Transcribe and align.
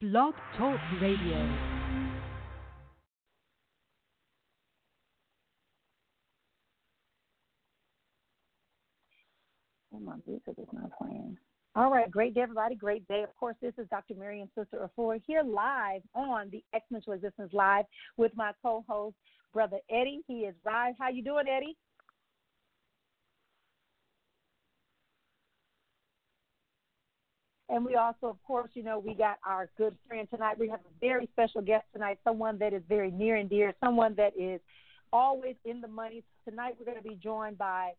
Blog 0.00 0.32
Talk 0.56 0.78
Radio. 1.02 1.36
Oh, 9.92 9.98
my 9.98 10.14
music 10.24 10.54
is 10.56 10.68
not 10.72 10.92
playing. 10.96 11.36
All 11.74 11.90
right, 11.90 12.08
great 12.08 12.32
day, 12.36 12.42
everybody. 12.42 12.76
Great 12.76 13.08
day. 13.08 13.24
Of 13.24 13.34
course, 13.34 13.56
this 13.60 13.72
is 13.76 13.88
Dr. 13.90 14.14
Marrian 14.16 14.48
Sister 14.56 14.88
Afua 14.88 15.20
here 15.26 15.42
live 15.42 16.02
on 16.14 16.48
the 16.52 16.62
Exponential 16.72 17.16
Existence 17.16 17.50
Live 17.52 17.84
with 18.16 18.30
my 18.36 18.52
co-host, 18.62 19.16
Brother 19.52 19.78
Eddie. 19.90 20.20
He 20.28 20.42
is 20.42 20.54
live. 20.64 20.94
How 21.00 21.08
you 21.08 21.24
doing, 21.24 21.46
Eddie? 21.48 21.76
And 27.68 27.84
we 27.84 27.96
also, 27.96 28.28
of 28.28 28.42
course, 28.46 28.70
you 28.74 28.82
know, 28.82 28.98
we 28.98 29.14
got 29.14 29.38
our 29.46 29.68
good 29.76 29.94
friend 30.08 30.26
tonight. 30.30 30.58
We 30.58 30.68
have 30.68 30.80
a 30.80 31.00
very 31.00 31.28
special 31.32 31.60
guest 31.60 31.84
tonight, 31.92 32.18
someone 32.24 32.58
that 32.58 32.72
is 32.72 32.82
very 32.88 33.10
near 33.10 33.36
and 33.36 33.48
dear, 33.50 33.74
someone 33.84 34.14
that 34.16 34.32
is 34.38 34.60
always 35.12 35.54
in 35.64 35.80
the 35.80 35.88
money. 35.88 36.24
Tonight 36.48 36.76
we're 36.78 36.86
going 36.86 37.02
to 37.02 37.08
be 37.08 37.18
joined 37.22 37.58
by 37.58 37.92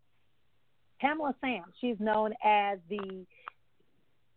Pamela 0.99 1.35
Sam. 1.41 1.65
She's 1.79 1.97
known 1.99 2.33
as 2.43 2.79
the 2.89 3.25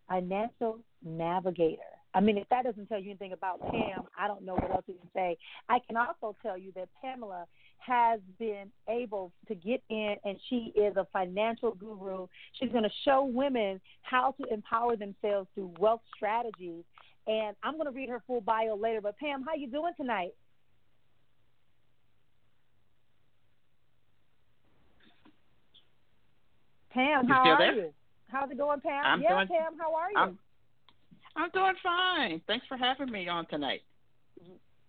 financial 0.08 0.80
navigator. 1.02 1.82
I 2.14 2.20
mean, 2.20 2.36
if 2.36 2.46
that 2.50 2.64
doesn't 2.64 2.88
tell 2.88 3.00
you 3.00 3.10
anything 3.10 3.32
about 3.32 3.60
Pam, 3.60 4.04
I 4.18 4.26
don't 4.26 4.44
know 4.44 4.54
what 4.54 4.70
else 4.70 4.84
to 4.86 4.94
say. 5.14 5.38
I 5.68 5.78
can 5.86 5.96
also 5.96 6.36
tell 6.42 6.58
you 6.58 6.72
that 6.76 6.88
Pamela 7.00 7.46
has 7.86 8.20
been 8.38 8.70
able 8.88 9.32
to 9.48 9.54
get 9.54 9.82
in, 9.88 10.16
and 10.24 10.38
she 10.48 10.72
is 10.76 10.96
a 10.96 11.06
financial 11.12 11.72
guru. 11.74 12.26
She's 12.58 12.70
going 12.70 12.84
to 12.84 12.90
show 13.04 13.24
women 13.24 13.80
how 14.02 14.34
to 14.40 14.52
empower 14.52 14.96
themselves 14.96 15.48
through 15.54 15.74
wealth 15.78 16.02
strategies. 16.16 16.84
And 17.26 17.56
I'm 17.62 17.74
going 17.74 17.86
to 17.86 17.92
read 17.92 18.08
her 18.08 18.22
full 18.26 18.40
bio 18.40 18.74
later. 18.74 19.00
But 19.00 19.18
Pam, 19.18 19.44
how 19.46 19.54
you 19.54 19.68
doing 19.68 19.92
tonight? 19.96 20.34
Pam, 26.90 27.26
how 27.26 27.48
are 27.48 27.58
there? 27.58 27.74
you? 27.74 27.94
How's 28.28 28.50
it 28.50 28.58
going, 28.58 28.80
Pam? 28.80 29.04
I'm 29.04 29.22
yeah, 29.22 29.36
doing- 29.36 29.48
Pam, 29.48 29.78
how 29.78 29.94
are 29.94 30.10
you? 30.10 30.18
I'm, 30.18 30.38
I'm 31.36 31.50
doing 31.50 31.74
fine. 31.82 32.42
Thanks 32.46 32.66
for 32.66 32.76
having 32.76 33.10
me 33.10 33.28
on 33.28 33.46
tonight. 33.46 33.80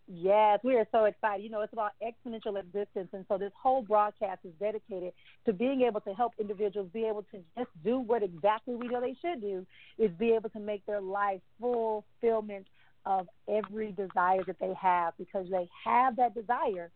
Yes, 0.08 0.60
we 0.64 0.76
are 0.76 0.88
so 0.92 1.06
excited. 1.06 1.44
You 1.44 1.50
know, 1.50 1.62
it's 1.62 1.72
about 1.72 1.94
exponential 2.04 2.60
existence. 2.60 3.10
And 3.14 3.26
so 3.30 3.38
this 3.38 3.54
whole 3.62 3.82
broadcast 3.82 4.42
is 4.44 4.52
dedicated 4.60 5.14
to 5.46 5.54
being 5.54 5.82
able 5.82 6.02
to 6.02 6.14
help 6.14 6.34
individuals 6.40 6.90
be 6.94 7.06
able 7.06 7.24
to 7.32 7.40
just 7.58 7.70
do 7.84 8.00
what 8.00 8.22
exactly 8.22 8.76
we 8.76 8.90
know 8.90 9.00
they 9.00 9.16
should 9.22 9.42
do 9.42 9.66
is 9.98 10.12
be 10.20 10.32
able 10.32 10.50
to 10.50 10.60
make 10.60 10.86
their 10.86 11.00
life 11.02 11.40
fulfillment 11.60 12.68
of 13.06 13.28
every 13.50 13.92
desire 13.94 14.44
that 14.46 14.58
they 14.60 14.74
have 14.80 15.14
because 15.18 15.48
they 15.50 15.70
have 15.86 16.16
that 16.18 16.34
desire 16.34 16.92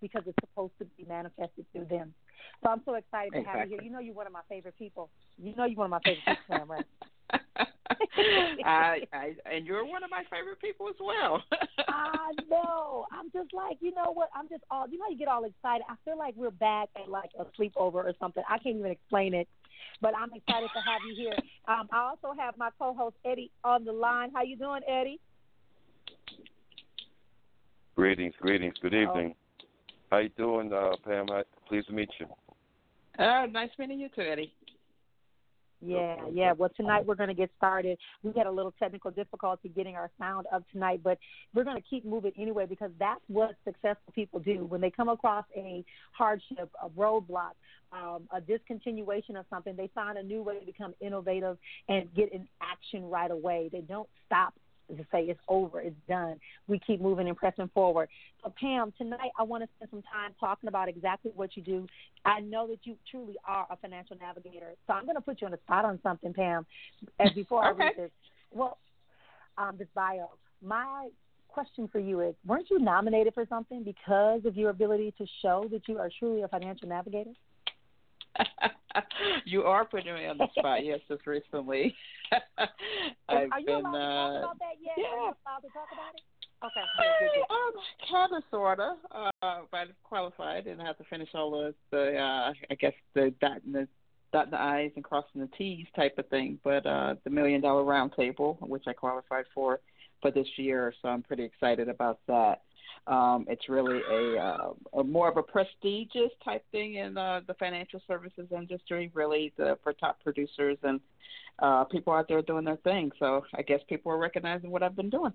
because 0.00 0.22
it's 0.26 0.36
supposed 0.40 0.72
to 0.78 0.84
be 0.96 1.04
manifested 1.08 1.64
through 1.72 1.86
them. 1.86 2.14
So 2.62 2.70
I'm 2.70 2.82
so 2.84 2.94
excited 2.94 3.32
to 3.34 3.42
have 3.42 3.68
you 3.68 3.76
here. 3.76 3.82
You 3.82 3.90
know 3.90 4.00
you're 4.00 4.14
one 4.14 4.26
of 4.26 4.32
my 4.32 4.40
favorite 4.48 4.76
people. 4.78 5.10
You 5.36 5.54
know 5.56 5.64
you're 5.64 5.76
one 5.78 5.86
of 5.86 5.90
my 5.90 6.00
favorite 6.00 6.24
people, 6.26 6.64
right? 6.66 6.86
I, 8.64 9.00
I, 9.12 9.34
and 9.50 9.66
you're 9.66 9.84
one 9.84 10.02
of 10.04 10.10
my 10.10 10.22
favorite 10.30 10.60
people 10.60 10.88
as 10.88 10.94
well. 11.00 11.42
I 11.88 12.30
know. 12.50 13.06
I'm 13.12 13.30
just 13.32 13.52
like, 13.54 13.78
you 13.80 13.94
know 13.94 14.12
what? 14.12 14.28
I'm 14.34 14.48
just 14.48 14.62
all, 14.70 14.88
you 14.88 14.98
know, 14.98 15.06
you 15.10 15.16
get 15.18 15.28
all 15.28 15.44
excited. 15.44 15.84
I 15.88 15.94
feel 16.04 16.18
like 16.18 16.34
we're 16.36 16.50
back 16.50 16.88
at 16.96 17.08
like 17.10 17.30
a 17.38 17.44
sleepover 17.60 17.94
or 18.04 18.12
something. 18.20 18.42
I 18.48 18.58
can't 18.58 18.76
even 18.76 18.90
explain 18.90 19.34
it, 19.34 19.48
but 20.00 20.14
I'm 20.16 20.32
excited 20.34 20.70
to 20.74 20.80
have 20.90 21.00
you 21.08 21.14
here. 21.16 21.36
Um, 21.68 21.88
I 21.92 22.10
also 22.10 22.36
have 22.36 22.58
my 22.58 22.70
co-host 22.76 23.14
Eddie 23.24 23.52
on 23.62 23.84
the 23.84 23.92
line. 23.92 24.30
How 24.34 24.42
you 24.42 24.56
doing, 24.56 24.80
Eddie? 24.88 25.20
Greetings, 27.94 28.34
greetings, 28.40 28.74
good 28.82 28.94
Oh. 28.94 29.02
evening. 29.02 29.34
How 30.10 30.18
you 30.18 30.28
doing, 30.30 30.72
uh, 30.72 30.96
Pam? 31.04 31.28
Hi- 31.28 31.44
Pleased 31.68 31.86
to 31.86 31.92
meet 31.92 32.10
you. 32.18 32.26
uh, 33.24 33.46
nice 33.46 33.70
meeting 33.78 34.00
you 34.00 34.08
too, 34.08 34.22
Eddie. 34.22 34.52
Yeah, 35.84 36.16
yeah. 36.32 36.52
Well, 36.52 36.70
tonight 36.76 37.04
we're 37.04 37.16
going 37.16 37.28
to 37.28 37.34
get 37.34 37.50
started. 37.56 37.98
We 38.22 38.32
had 38.36 38.46
a 38.46 38.50
little 38.50 38.72
technical 38.78 39.10
difficulty 39.10 39.68
getting 39.68 39.96
our 39.96 40.10
sound 40.18 40.46
up 40.52 40.62
tonight, 40.70 41.00
but 41.02 41.18
we're 41.54 41.64
going 41.64 41.76
to 41.76 41.82
keep 41.88 42.04
moving 42.04 42.32
anyway 42.38 42.66
because 42.66 42.90
that's 43.00 43.20
what 43.26 43.56
successful 43.64 44.12
people 44.14 44.38
do. 44.38 44.64
When 44.64 44.80
they 44.80 44.90
come 44.90 45.08
across 45.08 45.44
a 45.56 45.84
hardship, 46.12 46.70
a 46.82 46.88
roadblock, 46.90 47.52
um, 47.92 48.22
a 48.30 48.40
discontinuation 48.40 49.36
of 49.36 49.44
something, 49.50 49.74
they 49.76 49.90
find 49.94 50.18
a 50.18 50.22
new 50.22 50.42
way 50.42 50.60
to 50.60 50.64
become 50.64 50.94
innovative 51.00 51.58
and 51.88 52.14
get 52.14 52.32
in 52.32 52.46
action 52.62 53.04
right 53.10 53.30
away. 53.30 53.68
They 53.72 53.80
don't 53.80 54.08
stop 54.26 54.54
to 54.88 55.04
say 55.10 55.22
it's 55.22 55.40
over, 55.48 55.80
it's 55.80 55.96
done. 56.08 56.38
We 56.68 56.78
keep 56.78 57.00
moving 57.00 57.28
and 57.28 57.36
pressing 57.36 57.70
forward. 57.74 58.08
So, 58.42 58.52
Pam, 58.60 58.92
tonight 58.98 59.30
I 59.38 59.42
want 59.42 59.62
to 59.62 59.68
spend 59.76 59.90
some 59.90 60.02
time 60.02 60.32
talking 60.38 60.68
about 60.68 60.88
exactly 60.88 61.32
what 61.34 61.56
you 61.56 61.62
do. 61.62 61.86
I 62.24 62.40
know 62.40 62.66
that 62.68 62.80
you 62.84 62.96
truly 63.10 63.36
are 63.46 63.66
a 63.70 63.76
financial 63.76 64.16
navigator, 64.20 64.74
so 64.86 64.92
I'm 64.92 65.04
going 65.04 65.16
to 65.16 65.22
put 65.22 65.40
you 65.40 65.46
on 65.46 65.52
the 65.52 65.58
spot 65.64 65.84
on 65.84 65.98
something, 66.02 66.32
Pam. 66.32 66.66
As 67.18 67.32
before 67.32 67.64
I 67.64 67.70
read 67.76 67.92
this, 67.96 68.10
well, 68.50 68.78
um, 69.58 69.76
this 69.78 69.88
bio. 69.94 70.30
My 70.64 71.08
question 71.48 71.88
for 71.90 71.98
you 71.98 72.20
is: 72.20 72.34
Weren't 72.46 72.68
you 72.70 72.78
nominated 72.78 73.34
for 73.34 73.46
something 73.48 73.82
because 73.82 74.44
of 74.44 74.56
your 74.56 74.70
ability 74.70 75.14
to 75.18 75.26
show 75.42 75.68
that 75.70 75.88
you 75.88 75.98
are 75.98 76.10
truly 76.18 76.42
a 76.42 76.48
financial 76.48 76.88
navigator? 76.88 77.32
you 79.44 79.62
are 79.62 79.84
putting 79.84 80.14
me 80.14 80.26
on 80.26 80.38
the 80.38 80.48
spot. 80.58 80.84
Yes, 80.84 81.00
just 81.08 81.26
recently. 81.26 81.94
I've 82.58 83.50
are 83.50 83.60
you 83.60 83.66
been. 83.66 83.86
allowed 83.86 83.92
to 83.92 83.98
uh, 83.98 84.40
talk 84.40 84.44
about 84.44 84.58
that 84.58 84.76
yet? 84.82 84.96
Are 84.96 85.00
you 85.00 85.06
yeah. 85.06 85.20
allowed 85.20 85.60
to 85.60 85.68
talk 85.68 85.88
about 85.92 86.14
it? 86.14 86.22
Okay. 86.64 86.80
good. 87.20 87.42
Um, 87.50 87.72
kind 88.10 88.36
of, 88.36 88.42
sorta. 88.50 88.94
Uh, 89.10 89.60
but 89.70 89.78
I 89.78 89.84
qualified 90.04 90.66
and 90.66 90.80
I 90.80 90.86
have 90.86 90.98
to 90.98 91.04
finish 91.04 91.28
all 91.34 91.60
of 91.60 91.74
the, 91.90 92.16
uh, 92.16 92.52
I 92.70 92.74
guess 92.76 92.92
the 93.14 93.34
dotting 93.40 93.72
the 93.72 93.88
dotting 94.32 94.52
the 94.52 94.60
i's 94.60 94.92
and 94.94 95.04
crossing 95.04 95.40
the 95.40 95.48
t's 95.58 95.86
type 95.96 96.16
of 96.18 96.28
thing. 96.28 96.58
But 96.62 96.86
uh, 96.86 97.16
the 97.24 97.30
million 97.30 97.60
dollar 97.60 97.84
round 97.84 98.12
table, 98.16 98.58
which 98.60 98.84
I 98.86 98.92
qualified 98.92 99.44
for 99.54 99.80
for 100.22 100.30
this 100.30 100.46
year, 100.56 100.94
so 101.02 101.08
I'm 101.08 101.22
pretty 101.22 101.44
excited 101.44 101.88
about 101.88 102.20
that. 102.28 102.62
Um, 103.06 103.46
it's 103.48 103.68
really 103.68 104.00
a, 104.10 104.38
uh, 104.38 105.00
a 105.00 105.04
more 105.04 105.28
of 105.28 105.36
a 105.36 105.42
prestigious 105.42 106.30
type 106.44 106.64
thing 106.70 106.94
in 106.94 107.18
uh, 107.18 107.40
the 107.46 107.54
financial 107.54 108.00
services 108.06 108.46
industry, 108.56 109.10
really 109.12 109.52
the, 109.58 109.76
for 109.82 109.92
top 109.92 110.22
producers 110.22 110.78
and 110.84 111.00
uh, 111.58 111.84
people 111.84 112.12
out 112.12 112.28
there 112.28 112.40
doing 112.42 112.64
their 112.64 112.76
thing. 112.76 113.10
So 113.18 113.44
I 113.54 113.62
guess 113.62 113.80
people 113.88 114.12
are 114.12 114.18
recognizing 114.18 114.70
what 114.70 114.82
I've 114.82 114.96
been 114.96 115.10
doing. 115.10 115.32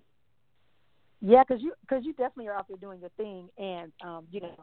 Yeah, 1.20 1.44
because 1.46 1.62
you 1.64 1.74
because 1.82 2.06
you 2.06 2.14
definitely 2.14 2.48
are 2.48 2.56
out 2.56 2.68
there 2.68 2.78
doing 2.78 3.00
your 3.00 3.10
thing, 3.18 3.50
and 3.58 3.92
um, 4.04 4.28
you 4.32 4.40
know, 4.40 4.54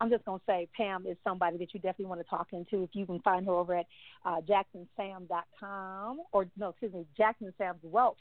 I'm 0.00 0.08
just 0.08 0.24
gonna 0.24 0.40
say 0.46 0.66
Pam 0.74 1.06
is 1.06 1.18
somebody 1.22 1.58
that 1.58 1.74
you 1.74 1.80
definitely 1.80 2.06
want 2.06 2.22
to 2.22 2.26
talk 2.26 2.48
into. 2.52 2.82
If 2.82 2.90
you 2.94 3.04
can 3.04 3.20
find 3.20 3.44
her 3.44 3.52
over 3.52 3.76
at 3.76 3.86
uh, 4.24 4.40
jacksonsam.com 4.40 6.20
or 6.32 6.46
no, 6.56 6.70
excuse 6.70 6.94
me, 6.94 7.06
JacksonSam's 7.18 7.82
Wealth. 7.82 8.16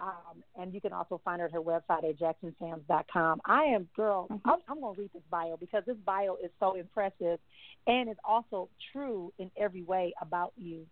Um, 0.00 0.44
and 0.56 0.72
you 0.72 0.80
can 0.80 0.92
also 0.92 1.20
find 1.24 1.40
her 1.40 1.46
at 1.46 1.52
her 1.52 1.60
website 1.60 2.08
at 2.08 2.18
jacksonsams.com. 2.20 3.40
I 3.44 3.64
am, 3.64 3.88
girl, 3.96 4.28
I'm, 4.44 4.58
I'm 4.68 4.80
going 4.80 4.94
to 4.94 5.02
read 5.02 5.10
this 5.12 5.22
bio 5.30 5.56
because 5.56 5.82
this 5.86 5.96
bio 6.06 6.36
is 6.42 6.50
so 6.60 6.74
impressive 6.76 7.40
and 7.86 8.08
it's 8.08 8.20
also 8.24 8.68
true 8.92 9.32
in 9.38 9.50
every 9.56 9.82
way 9.82 10.14
about 10.20 10.52
you. 10.56 10.86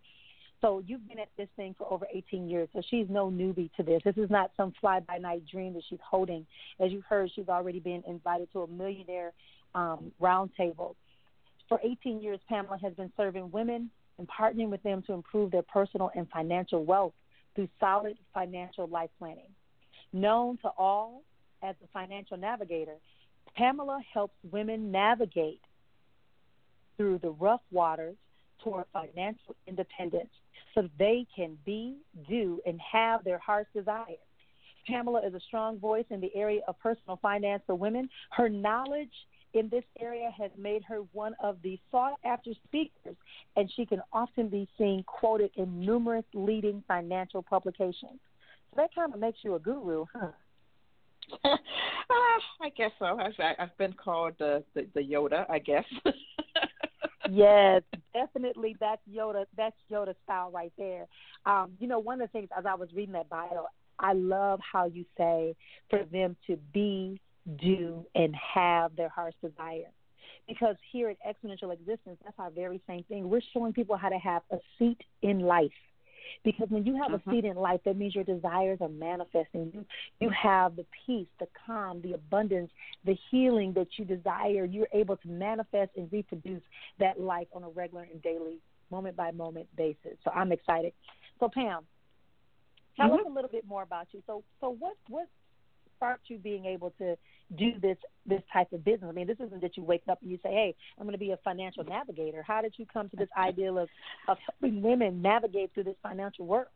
So 0.60 0.82
you've 0.86 1.06
been 1.06 1.18
at 1.18 1.28
this 1.36 1.48
thing 1.54 1.74
for 1.76 1.92
over 1.92 2.06
18 2.12 2.48
years, 2.48 2.68
so 2.72 2.82
she's 2.88 3.06
no 3.08 3.30
newbie 3.30 3.70
to 3.76 3.82
this. 3.82 4.00
This 4.04 4.16
is 4.16 4.30
not 4.30 4.50
some 4.56 4.72
fly 4.80 5.00
by 5.00 5.18
night 5.18 5.42
dream 5.46 5.74
that 5.74 5.82
she's 5.88 5.98
holding. 6.02 6.46
As 6.80 6.90
you've 6.90 7.04
heard, 7.04 7.30
she's 7.34 7.48
already 7.48 7.78
been 7.78 8.02
invited 8.08 8.50
to 8.54 8.62
a 8.62 8.66
millionaire 8.66 9.32
um, 9.74 10.10
roundtable. 10.20 10.94
For 11.68 11.78
18 11.84 12.22
years, 12.22 12.40
Pamela 12.48 12.78
has 12.80 12.94
been 12.94 13.12
serving 13.16 13.50
women 13.50 13.90
and 14.18 14.26
partnering 14.28 14.70
with 14.70 14.82
them 14.82 15.02
to 15.06 15.12
improve 15.12 15.50
their 15.50 15.62
personal 15.62 16.10
and 16.16 16.26
financial 16.30 16.84
wealth 16.84 17.12
through 17.56 17.68
solid 17.80 18.16
financial 18.32 18.86
life 18.86 19.10
planning. 19.18 19.50
Known 20.12 20.58
to 20.58 20.68
all 20.78 21.24
as 21.62 21.74
the 21.80 21.88
financial 21.92 22.36
navigator, 22.36 22.96
Pamela 23.56 24.00
helps 24.14 24.34
women 24.52 24.92
navigate 24.92 25.62
through 26.96 27.18
the 27.18 27.30
rough 27.30 27.62
waters 27.72 28.16
toward 28.62 28.84
financial 28.92 29.56
independence 29.66 30.30
so 30.74 30.88
they 30.98 31.26
can 31.34 31.56
be, 31.64 31.96
do, 32.28 32.60
and 32.66 32.80
have 32.80 33.24
their 33.24 33.38
heart's 33.38 33.70
desire. 33.74 34.04
Pamela 34.86 35.26
is 35.26 35.34
a 35.34 35.40
strong 35.40 35.78
voice 35.78 36.04
in 36.10 36.20
the 36.20 36.30
area 36.34 36.60
of 36.68 36.78
personal 36.78 37.18
finance 37.20 37.62
for 37.66 37.74
women. 37.74 38.08
Her 38.30 38.48
knowledge 38.48 39.12
in 39.56 39.68
this 39.70 39.84
area 40.00 40.30
has 40.36 40.50
made 40.58 40.84
her 40.84 40.98
one 41.12 41.34
of 41.42 41.56
the 41.62 41.78
sought 41.90 42.18
after 42.24 42.52
speakers, 42.64 43.16
and 43.56 43.70
she 43.74 43.86
can 43.86 44.02
often 44.12 44.48
be 44.48 44.68
seen 44.76 45.02
quoted 45.06 45.50
in 45.56 45.80
numerous 45.80 46.24
leading 46.34 46.82
financial 46.86 47.42
publications. 47.42 48.20
So 48.70 48.76
that 48.76 48.94
kind 48.94 49.12
of 49.14 49.18
makes 49.18 49.38
you 49.42 49.54
a 49.54 49.58
guru, 49.58 50.04
huh? 50.14 50.28
uh, 51.44 51.48
I 52.60 52.68
guess 52.76 52.90
so. 52.98 53.18
I've, 53.18 53.56
I've 53.58 53.76
been 53.78 53.94
called 53.94 54.34
the, 54.38 54.62
the 54.74 54.86
the 54.94 55.00
Yoda, 55.00 55.48
I 55.50 55.58
guess. 55.58 55.84
yes, 57.30 57.82
definitely. 58.12 58.76
That's 58.78 59.02
Yoda. 59.12 59.46
That's 59.56 59.76
Yoda 59.90 60.14
style 60.24 60.50
right 60.50 60.72
there. 60.76 61.06
Um, 61.46 61.72
you 61.80 61.88
know, 61.88 61.98
one 61.98 62.20
of 62.20 62.28
the 62.28 62.32
things 62.32 62.48
as 62.56 62.66
I 62.66 62.74
was 62.74 62.88
reading 62.94 63.14
that 63.14 63.28
bio, 63.28 63.66
I 63.98 64.12
love 64.12 64.60
how 64.60 64.86
you 64.86 65.04
say 65.16 65.56
for 65.88 66.04
them 66.04 66.36
to 66.46 66.56
be, 66.72 67.20
do, 67.58 68.04
and 68.14 68.34
have 68.34 68.96
their 68.96 69.08
heart's 69.08 69.36
desire. 69.42 69.90
Because 70.48 70.76
here 70.92 71.10
at 71.10 71.16
Exponential 71.26 71.72
Existence, 71.72 72.18
that's 72.24 72.38
our 72.38 72.50
very 72.50 72.80
same 72.86 73.02
thing. 73.04 73.28
We're 73.28 73.40
showing 73.52 73.72
people 73.72 73.96
how 73.96 74.08
to 74.08 74.18
have 74.18 74.42
a 74.52 74.58
seat 74.78 75.00
in 75.22 75.40
life. 75.40 75.72
Because 76.44 76.68
when 76.70 76.84
you 76.84 76.96
have 76.96 77.10
mm-hmm. 77.12 77.30
a 77.30 77.32
seat 77.32 77.44
in 77.44 77.56
life, 77.56 77.80
that 77.84 77.96
means 77.96 78.14
your 78.14 78.24
desires 78.24 78.78
are 78.80 78.88
manifesting. 78.88 79.70
You 79.72 79.84
you 80.20 80.30
have 80.30 80.76
the 80.76 80.84
peace, 81.06 81.28
the 81.38 81.46
calm, 81.66 82.00
the 82.02 82.14
abundance, 82.14 82.70
the 83.04 83.16
healing 83.30 83.72
that 83.74 83.88
you 83.96 84.04
desire. 84.04 84.64
You're 84.64 84.88
able 84.92 85.16
to 85.18 85.28
manifest 85.28 85.92
and 85.96 86.12
reproduce 86.12 86.62
that 86.98 87.20
life 87.20 87.48
on 87.52 87.62
a 87.62 87.68
regular 87.68 88.08
and 88.10 88.20
daily, 88.22 88.58
moment 88.90 89.16
by 89.16 89.30
moment 89.30 89.68
basis. 89.76 90.18
So 90.24 90.30
I'm 90.32 90.52
excited. 90.52 90.92
So 91.38 91.48
Pam, 91.52 91.84
tell 92.96 93.06
mm-hmm. 93.06 93.14
us 93.14 93.26
a 93.26 93.32
little 93.32 93.50
bit 93.50 93.66
more 93.66 93.82
about 93.82 94.08
you. 94.12 94.22
So 94.26 94.42
so 94.60 94.76
what 94.78 94.96
what 95.08 95.28
sparked 95.96 96.28
you 96.28 96.38
being 96.38 96.66
able 96.66 96.90
to 96.98 97.16
do 97.56 97.72
this 97.80 97.96
this 98.26 98.42
type 98.52 98.72
of 98.72 98.84
business? 98.84 99.08
I 99.08 99.12
mean, 99.12 99.26
this 99.26 99.38
isn't 99.44 99.60
that 99.62 99.76
you 99.76 99.82
wake 99.82 100.02
up 100.08 100.20
and 100.22 100.30
you 100.30 100.38
say, 100.42 100.50
"Hey, 100.50 100.74
I'm 100.98 101.04
going 101.04 101.12
to 101.12 101.18
be 101.18 101.32
a 101.32 101.38
financial 101.38 101.84
navigator." 101.84 102.42
How 102.42 102.62
did 102.62 102.74
you 102.76 102.86
come 102.86 103.08
to 103.10 103.16
this 103.16 103.28
ideal 103.36 103.78
of 103.78 103.88
of 104.28 104.38
helping 104.48 104.82
women 104.82 105.22
navigate 105.22 105.72
through 105.74 105.84
this 105.84 105.96
financial 106.02 106.46
world? 106.46 106.68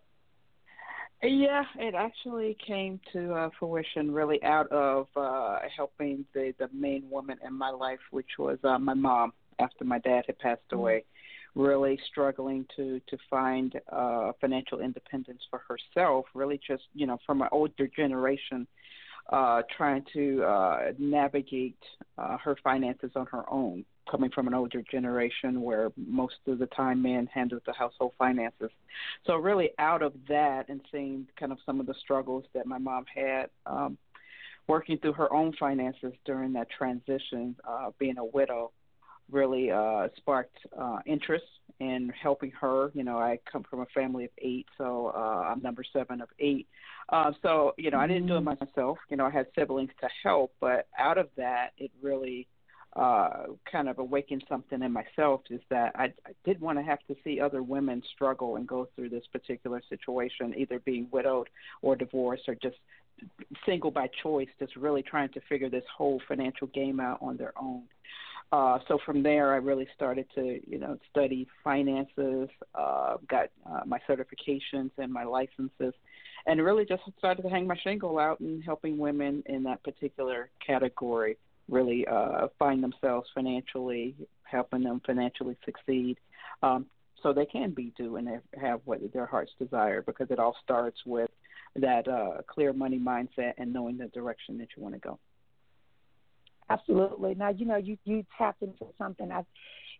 Yeah, 1.22 1.64
it 1.78 1.94
actually 1.94 2.56
came 2.66 2.98
to 3.12 3.34
uh, 3.34 3.50
fruition 3.58 4.10
really 4.10 4.42
out 4.42 4.72
of 4.72 5.06
uh, 5.16 5.58
helping 5.76 6.24
the 6.32 6.54
the 6.58 6.68
main 6.72 7.10
woman 7.10 7.38
in 7.46 7.52
my 7.52 7.70
life, 7.70 7.98
which 8.10 8.38
was 8.38 8.58
uh, 8.64 8.78
my 8.78 8.94
mom 8.94 9.32
after 9.58 9.84
my 9.84 9.98
dad 9.98 10.24
had 10.26 10.38
passed 10.38 10.62
mm-hmm. 10.68 10.78
away. 10.78 11.04
Really 11.54 11.98
struggling 12.10 12.64
to 12.76 13.00
to 13.08 13.18
find 13.28 13.78
uh, 13.92 14.32
financial 14.40 14.80
independence 14.80 15.42
for 15.50 15.60
herself. 15.68 16.24
Really, 16.32 16.58
just 16.66 16.84
you 16.94 17.06
know, 17.06 17.18
from 17.26 17.42
an 17.42 17.48
older 17.52 17.88
generation 17.88 18.66
uh, 19.30 19.62
trying 19.76 20.04
to 20.12 20.42
uh, 20.42 20.92
navigate 20.98 21.78
uh, 22.18 22.36
her 22.38 22.56
finances 22.62 23.12
on 23.14 23.26
her 23.26 23.44
own, 23.48 23.84
coming 24.10 24.30
from 24.30 24.48
an 24.48 24.54
older 24.54 24.82
generation 24.90 25.62
where 25.62 25.92
most 25.96 26.34
of 26.46 26.58
the 26.58 26.66
time 26.66 27.00
men 27.00 27.28
handled 27.32 27.62
the 27.66 27.72
household 27.72 28.12
finances. 28.18 28.70
So, 29.26 29.36
really, 29.36 29.70
out 29.78 30.02
of 30.02 30.12
that 30.28 30.68
and 30.68 30.80
seeing 30.90 31.26
kind 31.38 31.52
of 31.52 31.58
some 31.64 31.80
of 31.80 31.86
the 31.86 31.94
struggles 32.00 32.44
that 32.54 32.66
my 32.66 32.78
mom 32.78 33.04
had. 33.14 33.46
Um, 33.66 33.96
working 34.66 34.96
through 34.98 35.14
her 35.14 35.32
own 35.32 35.52
finances 35.58 36.12
during 36.24 36.52
that 36.52 36.68
transition, 36.70 37.56
uh, 37.68 37.90
being 37.98 38.18
a 38.18 38.24
widow, 38.24 38.70
really 39.32 39.70
uh, 39.70 40.08
sparked 40.16 40.58
uh, 40.78 40.98
interest 41.06 41.44
in 41.78 42.12
helping 42.20 42.50
her. 42.52 42.90
You 42.94 43.04
know, 43.04 43.18
I 43.18 43.38
come 43.50 43.64
from 43.68 43.80
a 43.80 43.86
family 43.86 44.24
of 44.24 44.30
eight, 44.38 44.66
so 44.78 45.12
uh, 45.14 45.50
I'm 45.50 45.62
number 45.62 45.82
seven 45.92 46.20
of 46.20 46.28
eight. 46.38 46.66
Uh, 47.08 47.32
so, 47.42 47.72
you 47.76 47.90
know, 47.90 47.98
I 47.98 48.06
didn't 48.06 48.26
do 48.26 48.36
it 48.36 48.44
mm-hmm. 48.44 48.64
myself. 48.64 48.98
You 49.08 49.16
know, 49.16 49.26
I 49.26 49.30
had 49.30 49.46
siblings 49.58 49.90
to 50.00 50.08
help, 50.22 50.52
but 50.60 50.86
out 50.98 51.18
of 51.18 51.28
that, 51.36 51.70
it 51.78 51.90
really 52.02 52.46
uh, 52.96 53.44
kind 53.70 53.88
of 53.88 53.98
awakened 53.98 54.44
something 54.48 54.82
in 54.82 54.92
myself 54.92 55.42
is 55.50 55.60
that 55.70 55.92
I, 55.94 56.04
I 56.26 56.32
did 56.44 56.60
want 56.60 56.78
to 56.78 56.84
have 56.84 56.98
to 57.08 57.16
see 57.22 57.40
other 57.40 57.62
women 57.62 58.02
struggle 58.14 58.56
and 58.56 58.66
go 58.66 58.88
through 58.94 59.10
this 59.10 59.24
particular 59.32 59.80
situation, 59.88 60.54
either 60.56 60.80
being 60.80 61.08
widowed 61.10 61.48
or 61.82 61.96
divorced 61.96 62.48
or 62.48 62.56
just 62.56 62.76
single 63.66 63.90
by 63.90 64.08
choice, 64.22 64.48
just 64.58 64.76
really 64.76 65.02
trying 65.02 65.28
to 65.30 65.40
figure 65.48 65.68
this 65.68 65.84
whole 65.96 66.20
financial 66.26 66.66
game 66.68 67.00
out 67.00 67.18
on 67.20 67.36
their 67.36 67.52
own. 67.60 67.82
Uh, 68.52 68.80
so 68.88 68.98
from 69.06 69.22
there, 69.22 69.52
I 69.52 69.56
really 69.56 69.86
started 69.94 70.26
to, 70.34 70.60
you 70.68 70.78
know, 70.78 70.98
study 71.08 71.46
finances, 71.62 72.48
uh, 72.74 73.16
got 73.28 73.50
uh, 73.64 73.80
my 73.86 74.00
certifications 74.08 74.90
and 74.98 75.12
my 75.12 75.22
licenses, 75.22 75.94
and 76.46 76.60
really 76.60 76.84
just 76.84 77.02
started 77.16 77.42
to 77.42 77.48
hang 77.48 77.66
my 77.66 77.76
shingle 77.76 78.18
out 78.18 78.40
and 78.40 78.64
helping 78.64 78.98
women 78.98 79.44
in 79.46 79.62
that 79.64 79.82
particular 79.84 80.50
category 80.66 81.36
really 81.68 82.04
uh, 82.08 82.48
find 82.58 82.82
themselves 82.82 83.28
financially, 83.32 84.16
helping 84.42 84.82
them 84.82 85.00
financially 85.06 85.56
succeed, 85.64 86.18
um, 86.64 86.86
so 87.22 87.32
they 87.32 87.46
can 87.46 87.70
be 87.70 87.92
do 87.96 88.16
and 88.16 88.28
have 88.60 88.80
what 88.84 89.00
their 89.12 89.26
hearts 89.26 89.52
desire. 89.60 90.02
Because 90.02 90.28
it 90.30 90.40
all 90.40 90.56
starts 90.64 90.98
with 91.06 91.30
that 91.76 92.08
uh, 92.08 92.42
clear 92.48 92.72
money 92.72 92.98
mindset 92.98 93.52
and 93.58 93.72
knowing 93.72 93.96
the 93.96 94.06
direction 94.08 94.58
that 94.58 94.68
you 94.76 94.82
want 94.82 94.94
to 94.96 95.00
go. 95.00 95.20
Absolutely. 96.70 97.34
Now 97.34 97.50
you 97.50 97.66
know 97.66 97.76
you 97.76 97.98
you 98.04 98.24
tapped 98.38 98.62
into 98.62 98.86
something. 98.96 99.30
I, 99.30 99.44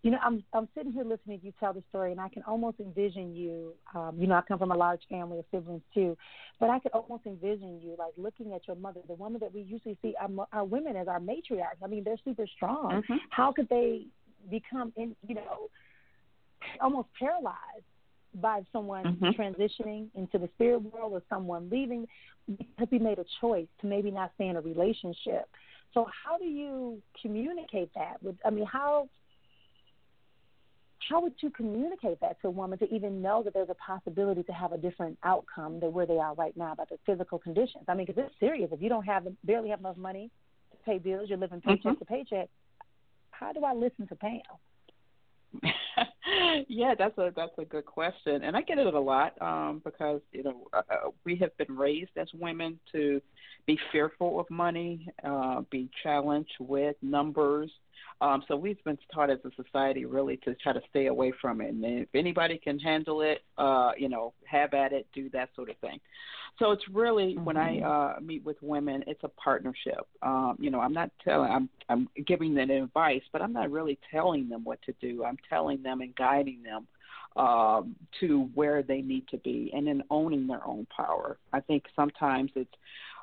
you 0.02 0.10
know, 0.10 0.18
I'm 0.24 0.42
I'm 0.54 0.68
sitting 0.74 0.92
here 0.92 1.04
listening 1.04 1.40
to 1.40 1.46
you 1.46 1.52
tell 1.58 1.72
the 1.72 1.82
story, 1.90 2.12
and 2.12 2.20
I 2.20 2.28
can 2.28 2.42
almost 2.44 2.78
envision 2.80 3.34
you. 3.34 3.74
Um, 3.94 4.16
you 4.18 4.26
know, 4.26 4.36
I 4.36 4.42
come 4.42 4.58
from 4.58 4.70
a 4.70 4.76
large 4.76 5.02
family 5.10 5.40
of 5.40 5.44
siblings 5.50 5.82
too, 5.92 6.16
but 6.60 6.70
I 6.70 6.78
could 6.78 6.92
almost 6.92 7.26
envision 7.26 7.80
you 7.82 7.96
like 7.98 8.12
looking 8.16 8.52
at 8.54 8.66
your 8.66 8.76
mother, 8.76 9.00
the 9.08 9.14
woman 9.14 9.40
that 9.40 9.52
we 9.52 9.62
usually 9.62 9.98
see 10.00 10.14
our, 10.20 10.46
our 10.52 10.64
women 10.64 10.96
as 10.96 11.08
our 11.08 11.20
matriarchs. 11.20 11.82
I 11.82 11.88
mean, 11.88 12.04
they're 12.04 12.16
super 12.24 12.46
strong. 12.46 13.02
Mm-hmm. 13.02 13.16
How 13.30 13.52
could 13.52 13.68
they 13.68 14.06
become 14.48 14.92
in 14.96 15.16
you 15.26 15.34
know 15.34 15.68
almost 16.80 17.08
paralyzed 17.18 17.84
by 18.34 18.62
someone 18.72 19.04
mm-hmm. 19.04 19.40
transitioning 19.40 20.06
into 20.14 20.38
the 20.38 20.48
spirit 20.54 20.78
world 20.78 21.12
or 21.12 21.22
someone 21.28 21.68
leaving 21.70 22.06
because 22.46 22.88
we 22.90 22.98
made 22.98 23.18
a 23.18 23.24
choice 23.40 23.66
to 23.80 23.86
maybe 23.86 24.10
not 24.10 24.30
stay 24.36 24.48
in 24.48 24.56
a 24.56 24.60
relationship 24.60 25.48
so 25.92 26.06
how 26.24 26.38
do 26.38 26.44
you 26.44 27.02
communicate 27.20 27.90
that? 27.94 28.22
With 28.22 28.36
I 28.44 28.50
mean, 28.50 28.66
how 28.66 29.08
how 31.08 31.20
would 31.22 31.34
you 31.40 31.50
communicate 31.50 32.20
that 32.20 32.40
to 32.42 32.48
a 32.48 32.50
woman 32.50 32.78
to 32.78 32.94
even 32.94 33.20
know 33.20 33.42
that 33.42 33.54
there's 33.54 33.70
a 33.70 33.74
possibility 33.74 34.42
to 34.44 34.52
have 34.52 34.72
a 34.72 34.78
different 34.78 35.18
outcome 35.24 35.80
than 35.80 35.92
where 35.92 36.06
they 36.06 36.18
are 36.18 36.34
right 36.34 36.56
now 36.56 36.74
by 36.74 36.84
the 36.88 36.98
physical 37.04 37.38
conditions? 37.38 37.84
I 37.88 37.94
mean, 37.94 38.06
because 38.06 38.22
it's 38.24 38.34
serious. 38.38 38.70
If 38.72 38.80
you 38.80 38.88
don't 38.88 39.04
have 39.04 39.26
barely 39.44 39.70
have 39.70 39.80
enough 39.80 39.96
money 39.96 40.30
to 40.70 40.76
pay 40.84 40.98
bills, 40.98 41.28
you're 41.28 41.38
living 41.38 41.60
paycheck 41.60 41.92
mm-hmm. 41.92 41.98
to 41.98 42.04
paycheck. 42.04 42.48
How 43.32 43.52
do 43.52 43.64
I 43.64 43.72
listen 43.72 44.06
to 44.08 44.14
Pam? 44.14 44.40
yeah, 46.68 46.94
that's 46.98 47.16
a 47.18 47.32
that's 47.34 47.56
a 47.58 47.64
good 47.64 47.86
question, 47.86 48.42
and 48.42 48.56
I 48.56 48.62
get 48.62 48.78
it 48.78 48.94
a 48.94 49.00
lot 49.00 49.40
um, 49.40 49.80
because 49.84 50.20
you 50.32 50.42
know 50.42 50.68
uh, 50.72 50.82
uh, 50.90 51.10
we 51.24 51.36
have 51.36 51.56
been 51.56 51.76
raised 51.76 52.10
as 52.16 52.28
women 52.34 52.78
to 52.92 53.20
be 53.66 53.78
fearful 53.92 54.40
of 54.40 54.48
money, 54.50 55.08
uh, 55.24 55.62
be 55.70 55.90
challenged 56.02 56.52
with 56.58 56.96
numbers. 57.02 57.70
Um, 58.20 58.42
so 58.48 58.56
we've 58.56 58.82
been 58.84 58.98
taught 59.12 59.30
as 59.30 59.38
a 59.44 59.62
society 59.62 60.04
really 60.04 60.36
to 60.38 60.54
try 60.56 60.72
to 60.72 60.82
stay 60.90 61.06
away 61.06 61.32
from 61.40 61.60
it. 61.60 61.68
And 61.68 61.84
if 61.84 62.08
anybody 62.14 62.58
can 62.58 62.78
handle 62.78 63.22
it, 63.22 63.42
uh, 63.56 63.92
you 63.96 64.08
know, 64.08 64.34
have 64.44 64.74
at 64.74 64.92
it, 64.92 65.06
do 65.14 65.30
that 65.30 65.48
sort 65.56 65.70
of 65.70 65.76
thing. 65.78 65.98
So 66.58 66.72
it's 66.72 66.82
really 66.92 67.34
mm-hmm. 67.34 67.44
when 67.44 67.56
I 67.56 67.76
mm-hmm. 67.76 68.18
uh, 68.18 68.20
meet 68.20 68.44
with 68.44 68.56
women, 68.60 69.04
it's 69.06 69.24
a 69.24 69.28
partnership. 69.28 70.06
Um, 70.22 70.56
you 70.60 70.70
know, 70.70 70.80
I'm 70.80 70.92
not 70.92 71.10
telling, 71.24 71.50
I'm 71.50 71.68
I'm 71.88 72.08
giving 72.26 72.54
them 72.54 72.70
advice, 72.70 73.22
but 73.32 73.40
I'm 73.40 73.52
not 73.52 73.70
really 73.70 73.98
telling 74.10 74.48
them 74.48 74.64
what 74.64 74.80
to 74.82 74.94
do. 75.00 75.24
I'm 75.24 75.38
telling 75.48 75.82
them 75.82 76.02
and 76.02 76.14
guiding 76.14 76.62
them 76.62 76.86
um, 77.36 77.96
to 78.20 78.50
where 78.54 78.82
they 78.82 79.00
need 79.00 79.28
to 79.28 79.38
be, 79.38 79.70
and 79.74 79.86
then 79.86 80.02
owning 80.10 80.46
their 80.46 80.66
own 80.66 80.86
power. 80.94 81.38
I 81.52 81.60
think 81.60 81.84
sometimes 81.96 82.50
it's 82.54 82.74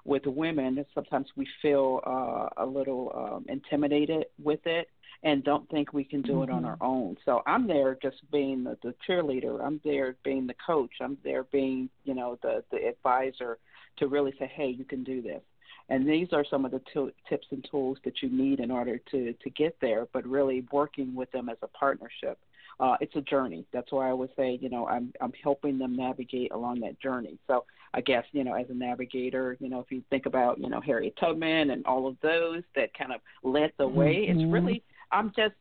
with 0.07 0.25
women, 0.25 0.83
sometimes 0.95 1.27
we 1.35 1.45
feel 1.61 2.01
uh, 2.05 2.63
a 2.63 2.65
little 2.65 3.11
um, 3.13 3.45
intimidated 3.49 4.25
with 4.41 4.65
it 4.65 4.87
and 5.23 5.43
don't 5.43 5.69
think 5.69 5.93
we 5.93 6.03
can 6.03 6.21
do 6.21 6.33
mm-hmm. 6.33 6.43
it 6.43 6.49
on 6.49 6.63
mm-hmm. 6.63 6.65
our 6.65 6.77
own. 6.81 7.17
So 7.25 7.41
I'm 7.45 7.67
there 7.67 7.97
just 8.01 8.17
being 8.31 8.63
the, 8.63 8.77
the 8.83 8.95
cheerleader. 9.07 9.61
I'm 9.61 9.81
there 9.83 10.15
being 10.23 10.47
the 10.47 10.55
coach. 10.65 10.91
I'm 11.01 11.17
there 11.23 11.43
being, 11.43 11.89
you 12.05 12.15
know, 12.15 12.39
the 12.41 12.63
the 12.71 12.87
advisor 12.87 13.57
to 13.97 14.07
really 14.07 14.33
say, 14.39 14.49
hey, 14.53 14.69
you 14.69 14.85
can 14.85 15.03
do 15.03 15.21
this. 15.21 15.41
And 15.89 16.07
these 16.07 16.29
are 16.33 16.45
some 16.49 16.65
of 16.65 16.71
the 16.71 16.81
t- 16.93 17.13
tips 17.27 17.47
and 17.51 17.65
tools 17.69 17.97
that 18.03 18.21
you 18.21 18.29
need 18.29 18.59
in 18.59 18.71
order 18.71 18.99
to 19.11 19.33
to 19.33 19.49
get 19.49 19.75
there. 19.81 20.07
But 20.13 20.25
really 20.25 20.65
working 20.71 21.15
with 21.15 21.31
them 21.31 21.49
as 21.49 21.57
a 21.61 21.67
partnership 21.67 22.37
uh, 22.79 22.95
it's 23.01 23.15
a 23.15 23.21
journey. 23.21 23.65
That's 23.73 23.91
why 23.91 24.09
I 24.09 24.13
would 24.13 24.29
say, 24.35 24.57
you 24.61 24.69
know, 24.69 24.87
I'm 24.87 25.11
I'm 25.19 25.33
helping 25.43 25.77
them 25.77 25.95
navigate 25.95 26.51
along 26.51 26.81
that 26.81 26.99
journey. 26.99 27.39
So 27.47 27.65
I 27.93 28.01
guess, 28.01 28.23
you 28.31 28.43
know, 28.43 28.53
as 28.53 28.69
a 28.69 28.73
navigator, 28.73 29.57
you 29.59 29.69
know, 29.69 29.79
if 29.79 29.91
you 29.91 30.03
think 30.09 30.25
about, 30.25 30.59
you 30.59 30.69
know, 30.69 30.81
Harriet 30.81 31.15
Tubman 31.19 31.71
and 31.71 31.85
all 31.85 32.07
of 32.07 32.17
those 32.21 32.63
that 32.75 32.93
kind 32.97 33.11
of 33.11 33.21
led 33.43 33.71
the 33.77 33.87
way, 33.87 34.27
mm-hmm. 34.27 34.39
it's 34.39 34.51
really 34.51 34.83
I'm 35.11 35.31
just 35.35 35.55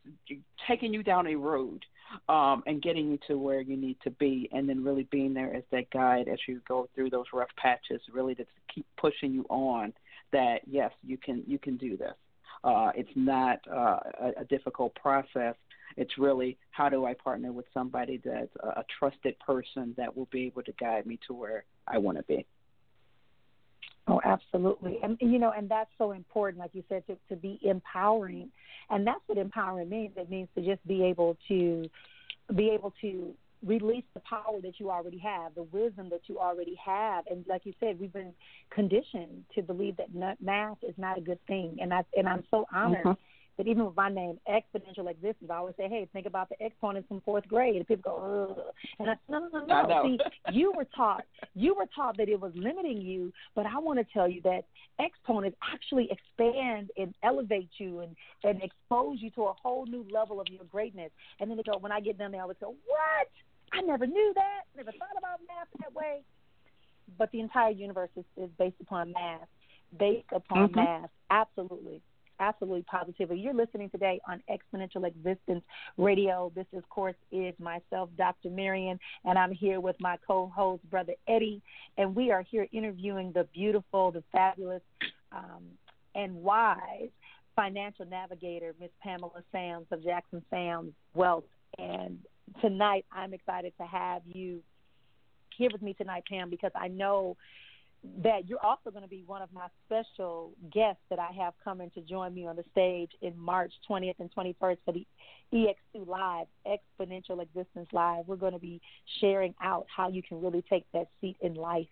taking 0.66 0.92
you 0.92 1.02
down 1.02 1.28
a 1.28 1.36
road 1.36 1.84
um, 2.28 2.62
and 2.66 2.82
getting 2.82 3.10
you 3.10 3.18
to 3.28 3.38
where 3.38 3.60
you 3.60 3.76
need 3.76 3.96
to 4.02 4.10
be, 4.10 4.48
and 4.52 4.68
then 4.68 4.82
really 4.82 5.06
being 5.10 5.34
there 5.34 5.54
as 5.54 5.62
that 5.70 5.90
guide 5.90 6.28
as 6.28 6.38
you 6.48 6.60
go 6.66 6.88
through 6.94 7.10
those 7.10 7.26
rough 7.32 7.48
patches, 7.56 8.00
really 8.12 8.34
to 8.34 8.44
keep 8.74 8.86
pushing 8.96 9.32
you 9.32 9.46
on. 9.48 9.92
That 10.32 10.62
yes, 10.68 10.90
you 11.04 11.16
can 11.16 11.44
you 11.46 11.58
can 11.58 11.76
do 11.76 11.96
this. 11.96 12.14
Uh, 12.64 12.90
it's 12.96 13.10
not 13.14 13.60
uh, 13.70 14.00
a, 14.20 14.40
a 14.40 14.44
difficult 14.46 14.92
process, 14.96 15.54
it's 15.96 16.18
really 16.18 16.58
how 16.70 16.88
do 16.88 17.06
I 17.06 17.14
partner 17.14 17.52
with 17.52 17.66
somebody 17.72 18.20
that's 18.24 18.54
a, 18.62 18.80
a 18.80 18.84
trusted 18.98 19.38
person 19.38 19.94
that 19.96 20.14
will 20.14 20.28
be 20.30 20.46
able 20.46 20.62
to 20.62 20.72
guide 20.72 21.06
me 21.06 21.18
to 21.26 21.34
where 21.34 21.64
I 21.86 21.98
want 21.98 22.18
to 22.18 22.24
be. 22.24 22.46
Oh, 24.08 24.20
absolutely. 24.24 24.98
And 25.02 25.16
you 25.20 25.38
know, 25.38 25.52
and 25.56 25.68
that's 25.68 25.90
so 25.98 26.12
important, 26.12 26.60
like 26.60 26.70
you 26.74 26.84
said, 26.88 27.04
to, 27.08 27.16
to 27.28 27.36
be 27.36 27.58
empowering. 27.62 28.50
And 28.88 29.06
that's 29.06 29.20
what 29.26 29.36
empowering 29.36 29.88
means. 29.88 30.12
It 30.16 30.30
means 30.30 30.48
to 30.54 30.64
just 30.64 30.86
be 30.86 31.02
able 31.04 31.36
to 31.48 31.88
be 32.54 32.70
able 32.70 32.92
to 33.00 33.34
release 33.64 34.04
the 34.14 34.20
power 34.20 34.60
that 34.62 34.78
you 34.78 34.90
already 34.90 35.18
have, 35.18 35.56
the 35.56 35.64
wisdom 35.64 36.08
that 36.10 36.20
you 36.26 36.38
already 36.38 36.76
have. 36.84 37.24
And 37.28 37.44
like 37.48 37.62
you 37.64 37.72
said, 37.80 37.98
we've 37.98 38.12
been 38.12 38.32
conditioned 38.70 39.44
to 39.56 39.62
believe 39.62 39.96
that 39.96 40.40
math 40.40 40.78
is 40.82 40.94
not 40.96 41.18
a 41.18 41.20
good 41.20 41.44
thing. 41.48 41.78
And 41.80 41.92
I 41.92 42.04
and 42.16 42.28
I'm 42.28 42.44
so 42.50 42.66
honored 42.72 43.04
mm-hmm 43.04 43.12
that 43.56 43.66
even 43.66 43.86
with 43.86 43.96
my 43.96 44.10
name, 44.10 44.38
exponential 44.48 45.10
existence, 45.10 45.50
I 45.50 45.56
always 45.56 45.74
say, 45.76 45.88
hey, 45.88 46.06
think 46.12 46.26
about 46.26 46.48
the 46.48 46.56
exponents 46.64 47.08
from 47.08 47.22
fourth 47.22 47.48
grade. 47.48 47.76
And 47.76 47.88
people 47.88 48.12
go, 48.12 48.56
Ugh. 48.58 48.64
and 48.98 49.10
I 49.10 49.14
said, 49.14 49.18
no, 49.28 49.48
no, 49.52 49.64
no, 49.64 49.82
no. 49.86 50.02
See, 50.04 50.18
you 50.52 50.72
were 50.76 50.86
taught, 50.96 51.24
you 51.54 51.74
were 51.74 51.86
taught 51.94 52.18
that 52.18 52.28
it 52.28 52.38
was 52.38 52.52
limiting 52.54 53.00
you, 53.00 53.32
but 53.54 53.64
I 53.66 53.78
want 53.78 53.98
to 53.98 54.04
tell 54.12 54.28
you 54.28 54.42
that 54.42 54.64
exponents 54.98 55.56
actually 55.72 56.08
expand 56.10 56.90
and 56.96 57.14
elevate 57.22 57.70
you 57.78 58.00
and, 58.00 58.14
and 58.44 58.62
expose 58.62 59.18
you 59.20 59.30
to 59.30 59.44
a 59.44 59.52
whole 59.54 59.86
new 59.86 60.04
level 60.12 60.40
of 60.40 60.46
your 60.50 60.64
greatness. 60.64 61.10
And 61.40 61.50
then 61.50 61.56
they 61.56 61.62
go, 61.62 61.78
when 61.78 61.92
I 61.92 62.00
get 62.00 62.18
done 62.18 62.32
there, 62.32 62.42
I 62.42 62.46
would 62.46 62.60
go, 62.60 62.74
what? 62.86 63.28
I 63.72 63.80
never 63.80 64.06
knew 64.06 64.32
that. 64.34 64.62
Never 64.76 64.92
thought 64.92 65.16
about 65.16 65.40
math 65.48 65.68
that 65.80 65.94
way. 65.94 66.22
But 67.18 67.30
the 67.32 67.40
entire 67.40 67.70
universe 67.70 68.10
is, 68.16 68.24
is 68.36 68.50
based 68.58 68.76
upon 68.80 69.12
math, 69.12 69.48
based 69.98 70.28
upon 70.34 70.68
mm-hmm. 70.68 70.80
math. 70.80 71.10
Absolutely 71.30 72.02
absolutely 72.40 72.82
positively. 72.82 73.38
You're 73.38 73.54
listening 73.54 73.90
today 73.90 74.20
on 74.28 74.42
Exponential 74.50 75.06
Existence 75.06 75.64
Radio. 75.96 76.52
This, 76.54 76.66
of 76.74 76.88
course, 76.88 77.16
is 77.32 77.54
myself, 77.58 78.10
Dr. 78.16 78.50
Marrian, 78.50 78.98
and 79.24 79.38
I'm 79.38 79.52
here 79.52 79.80
with 79.80 79.96
my 80.00 80.16
co-host, 80.26 80.88
Brother 80.90 81.14
Eddie, 81.28 81.62
and 81.98 82.14
we 82.14 82.30
are 82.30 82.42
here 82.42 82.66
interviewing 82.72 83.32
the 83.32 83.44
beautiful, 83.54 84.12
the 84.12 84.22
fabulous, 84.32 84.82
um, 85.32 85.62
and 86.14 86.34
wise 86.36 87.10
financial 87.54 88.06
navigator, 88.06 88.74
Miss 88.80 88.90
Pamela 89.02 89.42
Sams 89.52 89.86
of 89.90 90.02
Jackson 90.04 90.42
Sams 90.50 90.92
Wealth. 91.14 91.44
And 91.78 92.18
tonight, 92.60 93.04
I'm 93.12 93.34
excited 93.34 93.72
to 93.78 93.86
have 93.86 94.22
you 94.26 94.60
here 95.56 95.70
with 95.72 95.82
me 95.82 95.94
tonight, 95.94 96.24
Pam, 96.28 96.50
because 96.50 96.72
I 96.74 96.88
know 96.88 97.36
that 98.22 98.48
you're 98.48 98.64
also 98.64 98.90
going 98.90 99.02
to 99.02 99.08
be 99.08 99.22
one 99.26 99.42
of 99.42 99.52
my 99.52 99.66
special 99.86 100.52
guests 100.72 101.02
that 101.10 101.18
I 101.18 101.30
have 101.38 101.54
coming 101.62 101.90
to 101.90 102.00
join 102.00 102.34
me 102.34 102.46
on 102.46 102.56
the 102.56 102.64
stage 102.72 103.10
in 103.22 103.38
March 103.38 103.72
20th 103.88 104.14
and 104.18 104.30
21st 104.34 104.78
for 104.84 104.92
the 104.92 105.06
EX2 105.52 106.06
Live, 106.06 106.46
Exponential 106.66 107.42
Existence 107.42 107.88
Live. 107.92 108.26
We're 108.26 108.36
going 108.36 108.52
to 108.52 108.58
be 108.58 108.80
sharing 109.20 109.54
out 109.62 109.86
how 109.94 110.08
you 110.08 110.22
can 110.22 110.42
really 110.42 110.64
take 110.68 110.84
that 110.92 111.08
seat 111.20 111.36
in 111.40 111.54
life 111.54 111.88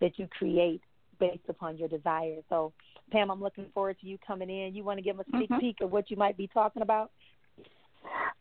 that 0.00 0.18
you 0.18 0.28
create 0.36 0.82
based 1.18 1.48
upon 1.48 1.76
your 1.76 1.88
desires. 1.88 2.42
So, 2.48 2.72
Pam, 3.12 3.30
I'm 3.30 3.42
looking 3.42 3.66
forward 3.74 3.96
to 4.00 4.06
you 4.06 4.18
coming 4.26 4.48
in. 4.48 4.74
You 4.74 4.84
want 4.84 4.98
to 4.98 5.02
give 5.02 5.20
us 5.20 5.26
a 5.32 5.36
sneak 5.36 5.50
mm-hmm. 5.50 5.60
peek 5.60 5.76
of 5.82 5.92
what 5.92 6.10
you 6.10 6.16
might 6.16 6.36
be 6.36 6.46
talking 6.46 6.82
about? 6.82 7.10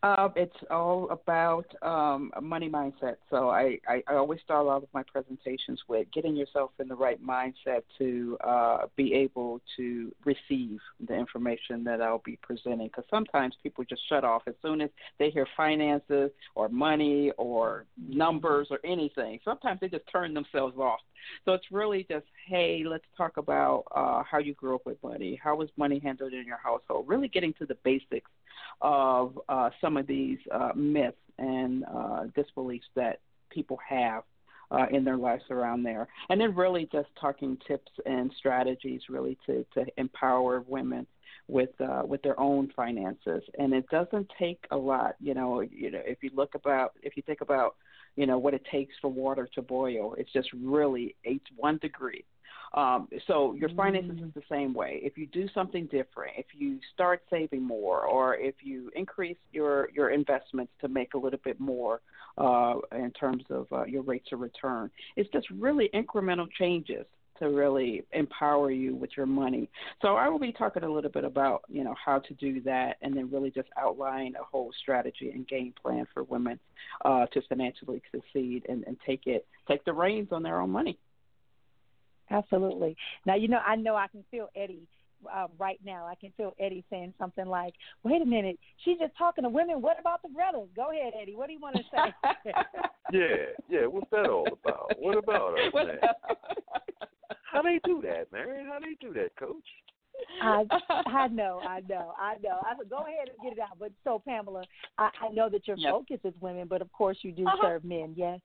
Uh, 0.02 0.30
it's 0.38 0.56
all 0.72 1.10
about 1.10 1.66
um, 1.82 2.32
money 2.42 2.70
mindset. 2.70 3.16
So 3.30 3.50
I, 3.50 3.78
I, 3.86 4.02
I 4.08 4.16
always 4.16 4.40
start 4.40 4.66
off 4.66 4.82
with 4.82 4.94
my 4.94 5.04
presentations 5.04 5.82
with 5.90 6.08
getting 6.14 6.38
yourself 6.38 6.72
in 6.80 6.88
the 6.88 6.96
right 6.96 7.22
mindset 7.22 7.82
to 7.98 8.38
uh, 8.42 8.86
be 8.96 9.14
able 9.14 9.60
to 9.76 10.14
receive 10.24 10.80
the 11.06 11.14
information 11.14 11.84
that 11.84 12.02
I'll 12.02 12.22
be 12.24 12.40
presenting. 12.42 12.88
Because 12.88 13.04
sometimes 13.10 13.56
people 13.62 13.84
just 13.84 14.02
shut 14.08 14.24
off 14.24 14.44
as 14.48 14.56
soon 14.62 14.80
as 14.80 14.90
they 15.18 15.32
hear 15.32 15.46
finances 15.58 16.32
or 16.56 16.70
money 16.70 17.32
or 17.38 17.86
numbers 17.98 18.70
or 18.72 18.80
anything. 18.86 19.40
Sometimes 19.44 19.82
they 19.82 19.90
just 19.90 20.08
turn 20.10 20.34
themselves 20.34 20.78
off. 20.78 21.00
So 21.44 21.52
it's 21.54 21.66
really 21.72 22.06
just, 22.10 22.26
hey, 22.48 22.84
let's 22.88 23.04
talk 23.18 23.36
about 23.36 23.84
uh, 23.94 24.24
how 24.24 24.38
you 24.38 24.54
grew 24.54 24.76
up 24.76 24.86
with 24.86 25.02
money. 25.04 25.38
How 25.44 25.58
was 25.58 25.68
money 25.76 26.00
handled 26.00 26.32
in 26.32 26.46
your 26.46 26.60
household? 26.64 27.06
Really 27.10 27.28
getting 27.28 27.54
to 27.56 27.66
the 27.66 27.76
basics 27.84 28.32
of 28.82 29.40
uh, 29.50 29.70
some 29.82 29.98
of 29.98 30.08
these 30.08 30.40
uh, 30.52 30.72
myths 30.76 31.18
and 31.38 31.86
uh, 31.86 32.24
disbeliefs 32.36 32.88
that 32.96 33.20
people 33.50 33.78
have 33.88 34.24
uh, 34.72 34.86
in 34.92 35.04
their 35.04 35.18
lives 35.18 35.44
around 35.50 35.84
there. 35.84 36.08
And 36.30 36.40
then 36.40 36.56
really 36.56 36.88
just 36.92 37.10
talking 37.20 37.58
tips 37.68 37.92
and 38.06 38.32
strategies 38.38 39.02
really 39.10 39.38
to, 39.46 39.66
to 39.74 39.86
empower 39.98 40.64
women 40.68 41.08
with 41.48 41.70
uh, 41.82 42.04
with 42.06 42.22
their 42.22 42.40
own 42.40 42.72
finances. 42.76 43.42
And 43.58 43.74
it 43.74 43.90
doesn't 43.90 44.32
take 44.38 44.64
a 44.72 44.78
lot. 44.78 45.16
You 45.20 45.34
know, 45.34 45.62
you 45.62 45.92
know, 45.92 46.02
if 46.06 46.20
you 46.22 46.30
look 46.36 46.56
about 46.56 46.94
if 47.02 47.18
you 47.18 47.24
think 47.24 47.42
about 47.42 47.76
you 48.16 48.28
know 48.28 48.38
what 48.38 48.54
it 48.54 48.66
takes 48.72 48.94
for 49.02 49.10
water 49.10 49.50
to 49.56 49.62
boil, 49.62 50.14
it's 50.18 50.32
just 50.32 50.50
really 50.54 51.16
it's 51.24 51.46
one 51.56 51.78
degree 51.78 52.24
um, 52.74 53.08
so 53.28 53.54
your 53.54 53.70
finances 53.70 54.20
mm. 54.20 54.28
is 54.28 54.34
the 54.34 54.44
same 54.50 54.74
way. 54.74 55.00
If 55.02 55.18
you 55.18 55.28
do 55.28 55.48
something 55.54 55.86
different, 55.86 56.34
if 56.38 56.46
you 56.54 56.80
start 56.94 57.24
saving 57.30 57.64
more, 57.64 58.06
or 58.06 58.36
if 58.36 58.56
you 58.62 58.92
increase 58.96 59.38
your 59.52 59.90
your 59.94 60.12
investments 60.12 60.72
to 60.82 60.88
make 60.88 61.14
a 61.14 61.18
little 61.18 61.40
bit 61.44 61.60
more 61.60 62.02
uh, 62.38 62.76
in 62.92 63.12
terms 63.12 63.44
of 63.50 63.68
uh, 63.72 63.86
your 63.86 64.04
rates 64.04 64.30
of 64.32 64.40
return, 64.40 64.92
it's 65.16 65.30
just 65.32 65.50
really 65.50 65.90
incremental 65.94 66.48
changes 66.58 67.06
to 67.40 67.50
really 67.50 68.04
empower 68.12 68.70
you 68.70 68.96
with 68.96 69.12
your 69.16 69.26
money. 69.26 69.70
So 70.02 70.16
I 70.16 70.28
will 70.28 70.40
be 70.40 70.52
talking 70.52 70.84
a 70.84 70.92
little 70.92 71.10
bit 71.10 71.24
about 71.24 71.64
you 71.70 71.84
know 71.84 71.96
how 72.04 72.20
to 72.20 72.34
do 72.36 72.62
that, 72.62 72.98
and 73.02 73.16
then 73.16 73.32
really 73.32 73.50
just 73.50 73.70
outline 73.78 74.36
a 74.40 74.44
whole 74.44 74.72
strategy 74.82 75.32
and 75.32 75.48
game 75.48 75.74
plan 75.82 76.06
for 76.14 76.24
women 76.24 76.60
uh, 77.04 77.26
to 77.28 77.42
financially 77.50 78.02
succeed 78.12 78.66
and, 78.70 78.84
and 78.86 78.98
take 79.06 79.26
it 79.26 79.48
take 79.68 79.84
the 79.86 79.94
reins 79.94 80.28
on 80.32 80.44
their 80.44 80.62
own 80.62 80.70
money. 80.70 81.00
Absolutely. 82.32 82.96
Now, 83.26 83.36
you 83.36 83.48
know, 83.48 83.60
I 83.66 83.76
know 83.76 83.96
I 83.96 84.08
can 84.08 84.24
feel 84.30 84.50
Eddie 84.56 84.88
uh, 85.34 85.48
right 85.58 85.80
now. 85.86 86.06
I 86.06 86.16
can 86.16 86.32
feel 86.38 86.54
Eddie 86.60 86.86
saying 86.90 87.14
something 87.18 87.46
like, 87.46 87.74
"Wait 88.04 88.22
a 88.22 88.26
minute, 88.26 88.58
she's 88.84 89.00
just 89.00 89.18
talking 89.18 89.44
to 89.44 89.50
women. 89.50 89.82
What 89.82 90.00
about 90.00 90.22
the 90.22 90.30
brothers? 90.30 90.70
Go 90.76 90.92
ahead, 90.92 91.14
Eddie. 91.20 91.36
What 91.36 91.48
do 91.48 91.54
you 91.54 91.60
want 91.60 91.76
to 91.76 91.84
say?" 91.92 92.14
yeah, 93.12 93.46
yeah. 93.70 93.86
What's 93.86 94.10
that 94.12 94.30
all 94.30 94.48
about? 94.48 94.94
What 95.00 95.18
about 95.18 95.60
us, 95.60 95.74
man? 95.74 95.98
How 97.52 97.62
they 97.64 97.80
do 97.84 98.02
that, 98.04 98.32
Mary? 98.32 98.64
How 98.64 98.80
they 98.80 98.96
do 99.02 99.14
that, 99.14 99.36
Coach? 99.38 99.56
I 100.42 100.64
I 101.08 101.28
know, 101.28 101.62
I 101.68 101.82
know, 101.88 102.14
I 102.20 102.36
know. 102.44 102.60
I 102.64 102.78
said, 102.78 102.90
go 102.90 103.00
ahead 103.00 103.30
and 103.30 103.38
get 103.44 103.54
it 103.54 103.60
out. 103.60 103.78
But 103.80 103.92
so, 104.04 104.22
Pamela, 104.26 104.64
I, 104.98 105.10
I 105.22 105.30
know 105.30 105.50
that 105.50 105.68
your 105.68 105.78
yep. 105.78 105.92
focus 105.92 106.20
is 106.24 106.34
women, 106.42 106.68
but 106.68 106.82
of 106.82 106.92
course 106.92 107.18
you 107.22 107.32
do 107.32 107.48
uh-huh. 107.48 107.58
serve 107.62 107.84
men. 107.84 108.14
Yes. 108.16 108.40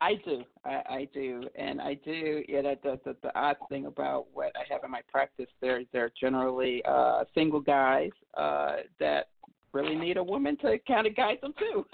I 0.00 0.14
do, 0.24 0.42
I, 0.64 0.70
I 0.70 1.08
do, 1.12 1.42
and 1.56 1.80
I 1.80 1.94
do. 1.94 2.42
Yeah, 2.48 2.62
that 2.62 2.82
the, 2.82 2.98
the 3.04 3.16
the 3.22 3.38
odd 3.38 3.56
thing 3.68 3.86
about 3.86 4.26
what 4.32 4.52
I 4.56 4.72
have 4.72 4.84
in 4.84 4.90
my 4.90 5.02
practice, 5.10 5.46
they're 5.60 5.82
they're 5.92 6.10
generally 6.20 6.82
uh, 6.84 7.24
single 7.34 7.60
guys 7.60 8.10
uh, 8.36 8.76
that 9.00 9.28
really 9.72 9.96
need 9.96 10.16
a 10.16 10.24
woman 10.24 10.56
to 10.58 10.78
kind 10.86 11.06
of 11.06 11.16
guide 11.16 11.38
them 11.40 11.54
too. 11.58 11.84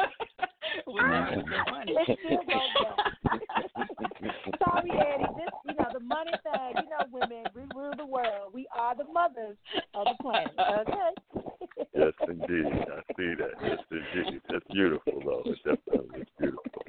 when 0.87 1.11
they 1.11 1.37
need 1.37 1.44
their 1.47 1.64
money. 1.70 1.94
Sorry, 4.58 4.90
Eddie. 4.90 5.25
This, 5.37 5.49
you 5.66 5.75
know, 5.75 5.88
the 5.92 6.00
money 6.00 6.32
thing. 6.42 6.85
You 6.85 6.90
know, 6.90 7.04
women, 7.12 7.44
we 7.54 7.62
rule 7.75 7.92
the 7.97 8.06
world. 8.06 8.52
We 8.52 8.66
are 8.76 8.97
the 8.97 9.04
mothers 9.12 9.56
of 9.94 10.06
the 10.06 10.14
planet. 10.23 10.52
Okay. 10.58 11.11
yes, 11.94 12.12
indeed. 12.28 12.66
I 12.66 13.00
see 13.16 13.35
that. 13.38 13.54
Yes, 13.62 13.78
indeed. 13.90 14.40
That's 14.50 14.64
beautiful, 14.73 15.23
though. 15.25 15.42
It's 15.47 15.61
definitely 15.62 16.20
it's 16.23 16.30
beautiful. 16.38 16.82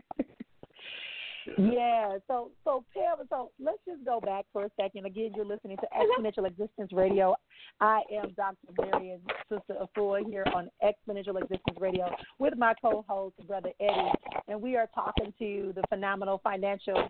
Yeah. 1.58 2.18
So 2.28 2.52
so 2.64 2.84
Pam, 2.94 3.26
so 3.30 3.52
let's 3.60 3.80
just 3.88 4.04
go 4.06 4.20
back 4.20 4.46
for 4.52 4.66
a 4.66 4.70
second. 4.80 5.06
Again, 5.06 5.32
you're 5.36 5.46
listening 5.46 5.78
to 5.78 5.88
Exponential 5.98 6.48
Existence 6.48 6.92
Radio. 6.92 7.36
I 7.82 8.02
am 8.14 8.32
Dr. 8.36 8.56
Marrian, 8.78 9.22
Sister 9.50 9.76
Afua 9.82 10.26
here 10.26 10.46
on 10.54 10.70
Exponential 10.84 11.42
Existence 11.42 11.78
Radio 11.80 12.10
with 12.40 12.58
my 12.58 12.74
co-host, 12.82 13.36
Brother 13.48 13.72
Eddie, 13.80 14.12
and 14.48 14.62
we 14.62 14.76
are 14.76 14.88
talking 14.94 15.34
to 15.40 15.74
the 15.76 15.84
phenomenal 15.90 16.40
financial 16.44 17.10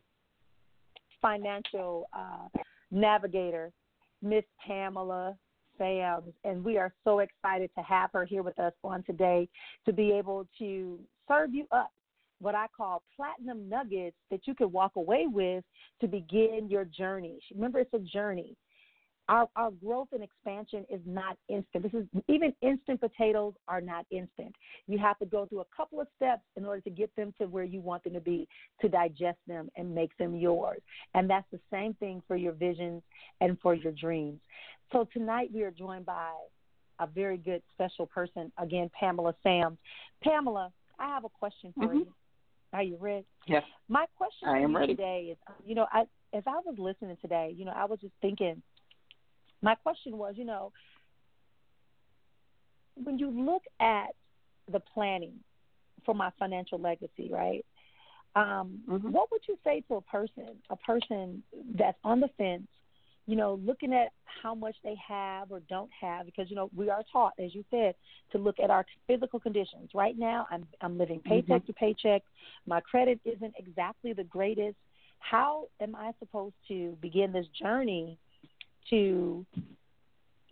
financial 1.22 2.08
uh, 2.14 2.48
navigator, 2.92 3.72
Miss 4.22 4.44
Pamela 4.66 5.36
Sams, 5.78 6.34
and 6.44 6.64
we 6.64 6.78
are 6.78 6.94
so 7.04 7.20
excited 7.20 7.70
to 7.78 7.84
have 7.84 8.10
her 8.14 8.26
here 8.26 8.44
with 8.44 8.58
us 8.60 8.74
on 8.84 9.04
today 9.04 9.48
to 9.86 9.94
be 9.94 10.12
able 10.12 10.48
to 10.60 11.00
serve 11.28 11.54
you 11.54 11.66
up 11.72 11.92
what 12.40 12.56
I 12.56 12.68
call 12.76 13.04
platinum 13.16 13.70
nuggets 13.70 14.18
that 14.32 14.42
you 14.46 14.56
can 14.56 14.72
walk 14.72 14.94
away 14.96 15.26
with 15.28 15.64
to 16.02 16.08
begin 16.08 16.68
your 16.70 16.86
journey. 16.86 17.40
Remember, 17.54 17.80
it's 17.80 17.94
a 17.94 18.00
journey. 18.00 18.56
Our, 19.28 19.48
our 19.56 19.70
growth 19.70 20.08
and 20.12 20.24
expansion 20.24 20.86
is 20.90 21.02
not 21.06 21.38
instant. 21.50 21.84
This 21.84 21.94
is 21.94 22.08
even 22.28 22.52
instant 22.64 23.00
potatoes 23.00 23.54
are 23.68 23.80
not 23.80 24.08
instant. 24.10 24.56
You 24.88 24.98
have 24.98 25.20
to 25.20 25.26
go 25.28 25.46
through 25.46 25.60
a 25.60 25.76
couple 25.76 26.02
of 26.02 26.08
steps 26.16 26.42
in 26.58 26.66
order 26.66 26.82
to 26.82 26.90
get 26.90 27.16
them 27.16 27.32
to 27.40 27.46
where 27.46 27.64
you 27.64 27.80
want 27.80 28.04
them 28.06 28.14
to 28.14 28.22
be, 28.22 28.48
to 28.82 28.90
digest 28.90 29.38
them 29.48 29.70
and 29.78 29.94
make 29.94 30.18
them 30.18 30.36
yours. 30.36 30.82
And 31.14 31.30
that's 31.30 31.46
the 31.52 31.60
same 31.72 31.94
thing 31.96 32.24
for 32.28 32.38
your 32.38 32.54
visions 32.54 33.04
and 33.40 33.60
for 33.62 33.76
your 33.76 33.92
dreams. 33.92 34.40
So 34.92 35.08
tonight 35.14 35.52
we 35.54 35.62
are 35.62 35.70
joined 35.70 36.08
by 36.08 36.32
a 37.00 37.06
very 37.06 37.38
good 37.38 37.62
special 37.72 38.08
person, 38.08 38.52
again, 38.58 38.90
Pamela 39.00 39.36
Sams. 39.44 39.78
Pamela, 40.24 40.72
I 41.00 41.08
have 41.08 41.24
a 41.24 41.30
question 41.30 41.72
for 41.78 41.86
mm-hmm. 41.86 41.98
you. 42.00 42.14
Are 42.74 42.84
you 42.84 42.98
ready? 43.00 43.26
Yes. 43.48 43.64
My 43.88 44.06
question 44.16 44.48
I 44.48 44.60
am 44.60 44.76
ready. 44.76 44.96
today 44.96 45.30
is, 45.32 45.38
you 45.66 45.76
know, 45.76 45.88
I 45.92 46.02
as 46.34 46.44
I 46.46 46.60
was 46.66 46.76
listening 46.78 47.18
today, 47.22 47.54
you 47.56 47.66
know, 47.66 47.74
I 47.76 47.86
was 47.86 48.00
just 48.00 48.14
thinking. 48.22 48.62
My 49.62 49.76
question 49.76 50.18
was, 50.18 50.36
you 50.38 50.46
know, 50.46 50.72
when 53.04 53.20
you 53.20 53.30
look 53.30 53.64
at 53.82 54.16
the 54.72 54.80
planning 54.80 55.34
for 56.06 56.16
my 56.16 56.30
financial 56.40 56.80
legacy, 56.80 57.30
right? 57.32 57.66
Um, 58.36 58.80
mm-hmm. 58.90 59.12
What 59.12 59.32
would 59.32 59.42
you 59.48 59.58
say 59.64 59.84
to 59.90 59.96
a 59.96 60.02
person, 60.02 60.58
a 60.70 60.76
person 60.78 61.44
that's 61.78 61.98
on 62.04 62.20
the 62.20 62.30
fence, 62.38 62.68
you 63.30 63.36
know, 63.36 63.60
looking 63.64 63.94
at 63.94 64.08
how 64.42 64.56
much 64.56 64.76
they 64.84 64.96
have 65.08 65.52
or 65.52 65.60
don't 65.70 65.92
have, 66.02 66.26
because 66.26 66.50
you 66.50 66.56
know 66.56 66.72
we 66.76 66.90
are 66.90 67.04
taught, 67.14 67.34
as 67.38 67.54
you 67.54 67.64
said, 67.70 67.94
to 68.32 68.40
look 68.40 68.56
at 68.60 68.72
our 68.72 68.84
physical 69.06 69.40
conditions. 69.40 69.92
Right 69.94 70.18
now, 70.18 70.48
I'm 70.50 70.66
I'm 70.82 70.98
living 70.98 71.20
paycheck 71.20 71.62
mm-hmm. 71.62 71.68
to 71.68 71.74
paycheck. 71.74 72.24
My 72.66 72.80
credit 72.82 73.20
isn't 73.26 73.54
exactly 73.56 74.14
the 74.14 74.24
greatest. 74.24 74.78
How 75.20 75.68
am 75.80 75.96
I 75.96 76.12
supposed 76.18 76.56
to 76.70 76.98
begin 77.02 77.32
this 77.32 77.46
journey 77.62 78.18
to 78.90 79.46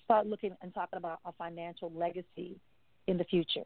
start 0.05 0.27
looking 0.27 0.55
and 0.62 0.72
talking 0.72 0.98
about 0.98 1.17
a 1.25 1.31
financial 1.31 1.91
legacy 1.96 2.60
in 3.07 3.17
the 3.17 3.24
future? 3.24 3.65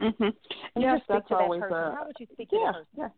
Mm-hmm. 0.00 0.80
Yes, 0.80 1.00
that's 1.10 1.26
always 1.30 1.60
that 1.60 1.76
a. 1.76 1.94
How 1.94 2.04
would 2.06 2.16
you 2.18 2.26
speak 2.32 2.48
yeah, 2.52 2.58
to 2.58 2.64
that 2.64 2.72
person? 2.72 2.86
Yeah. 2.96 3.08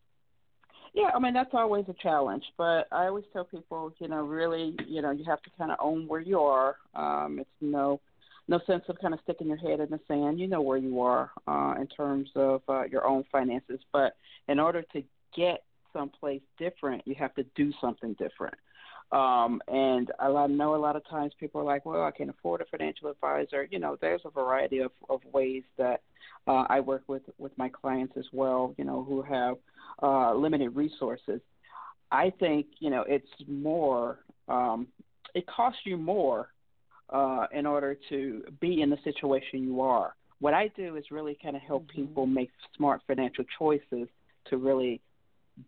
Yeah, 0.95 1.11
I 1.13 1.19
mean 1.19 1.35
that's 1.35 1.51
always 1.53 1.85
a 1.89 1.95
challenge, 1.95 2.45
but 2.57 2.87
I 2.93 3.07
always 3.07 3.25
tell 3.33 3.45
people, 3.45 3.93
you 3.99 4.07
know, 4.09 4.23
really, 4.23 4.77
you 4.87 5.03
know, 5.03 5.11
you 5.11 5.25
have 5.25 5.43
to 5.43 5.51
kind 5.59 5.73
of 5.73 5.79
own 5.81 6.07
where 6.07 6.21
you 6.21 6.39
are. 6.41 6.77
Um, 6.95 7.41
it's 7.41 7.51
no, 7.61 8.01
no 8.47 8.61
sense 8.65 8.85
of 8.89 8.99
kind 9.01 9.13
of 9.13 9.19
sticking 9.25 9.49
your 9.49 9.57
head 9.57 9.81
in 9.81 9.91
the 9.91 9.99
sand. 10.07 10.39
You 10.39 10.47
know 10.47 10.63
where 10.63 10.79
you 10.79 11.01
are 11.01 11.33
uh, 11.49 11.75
in 11.81 11.89
terms 11.89 12.31
of 12.37 12.63
uh, 12.69 12.85
your 12.85 13.05
own 13.07 13.25
finances, 13.33 13.81
but 13.93 14.15
in 14.47 14.61
order 14.61 14.83
to 14.93 15.03
get 15.37 15.65
someplace 15.93 16.43
different, 16.59 17.03
you 17.07 17.17
have 17.19 17.35
to 17.35 17.45
do 17.57 17.73
something 17.81 18.15
different. 18.15 18.55
Um, 19.11 19.61
and 19.69 20.13
I 20.21 20.47
know 20.47 20.75
a 20.75 20.77
lot 20.77 20.97
of 20.97 21.09
times 21.09 21.33
people 21.39 21.61
are 21.61 21.65
like, 21.65 21.85
well, 21.85 22.05
I 22.05 22.13
can 22.13 22.31
afford 22.31 22.61
a 22.61 22.65
financial 22.67 23.11
advisor. 23.11 23.67
You 23.69 23.81
know, 23.81 23.97
there's 24.01 24.23
a 24.25 24.31
variety 24.31 24.79
of, 24.79 24.93
of 25.09 25.21
ways 25.33 25.65
that 25.77 26.03
uh, 26.47 26.65
I 26.69 26.81
work 26.81 27.05
with, 27.07 27.23
with 27.39 27.53
my 27.57 27.69
clients 27.69 28.15
as 28.17 28.27
well, 28.33 28.75
you 28.77 28.85
know, 28.85 29.03
who 29.03 29.23
have 29.23 29.57
uh, 30.03 30.35
limited 30.35 30.71
resources. 30.71 31.41
I 32.11 32.33
think, 32.39 32.67
you 32.81 32.91
know, 32.91 33.05
it's 33.09 33.27
more, 33.49 34.21
um, 34.49 34.89
it 35.35 35.47
costs 35.47 35.81
you 35.85 35.97
more 35.97 36.51
uh, 37.11 37.47
in 37.53 37.67
order 37.67 37.97
to 38.11 38.45
be 38.61 38.83
in 38.83 38.91
the 38.91 38.99
situation 39.05 39.63
you 39.63 39.81
are. 39.81 40.15
What 40.41 40.55
I 40.55 40.69
do 40.77 40.97
is 40.97 41.05
really 41.11 41.39
kind 41.43 41.57
of 41.57 41.63
help 41.63 41.85
mm-hmm. 41.85 42.03
people 42.03 42.27
make 42.27 42.51
smart 42.77 43.01
financial 43.07 43.45
choices 43.59 44.09
to 44.51 44.57
really 44.57 45.01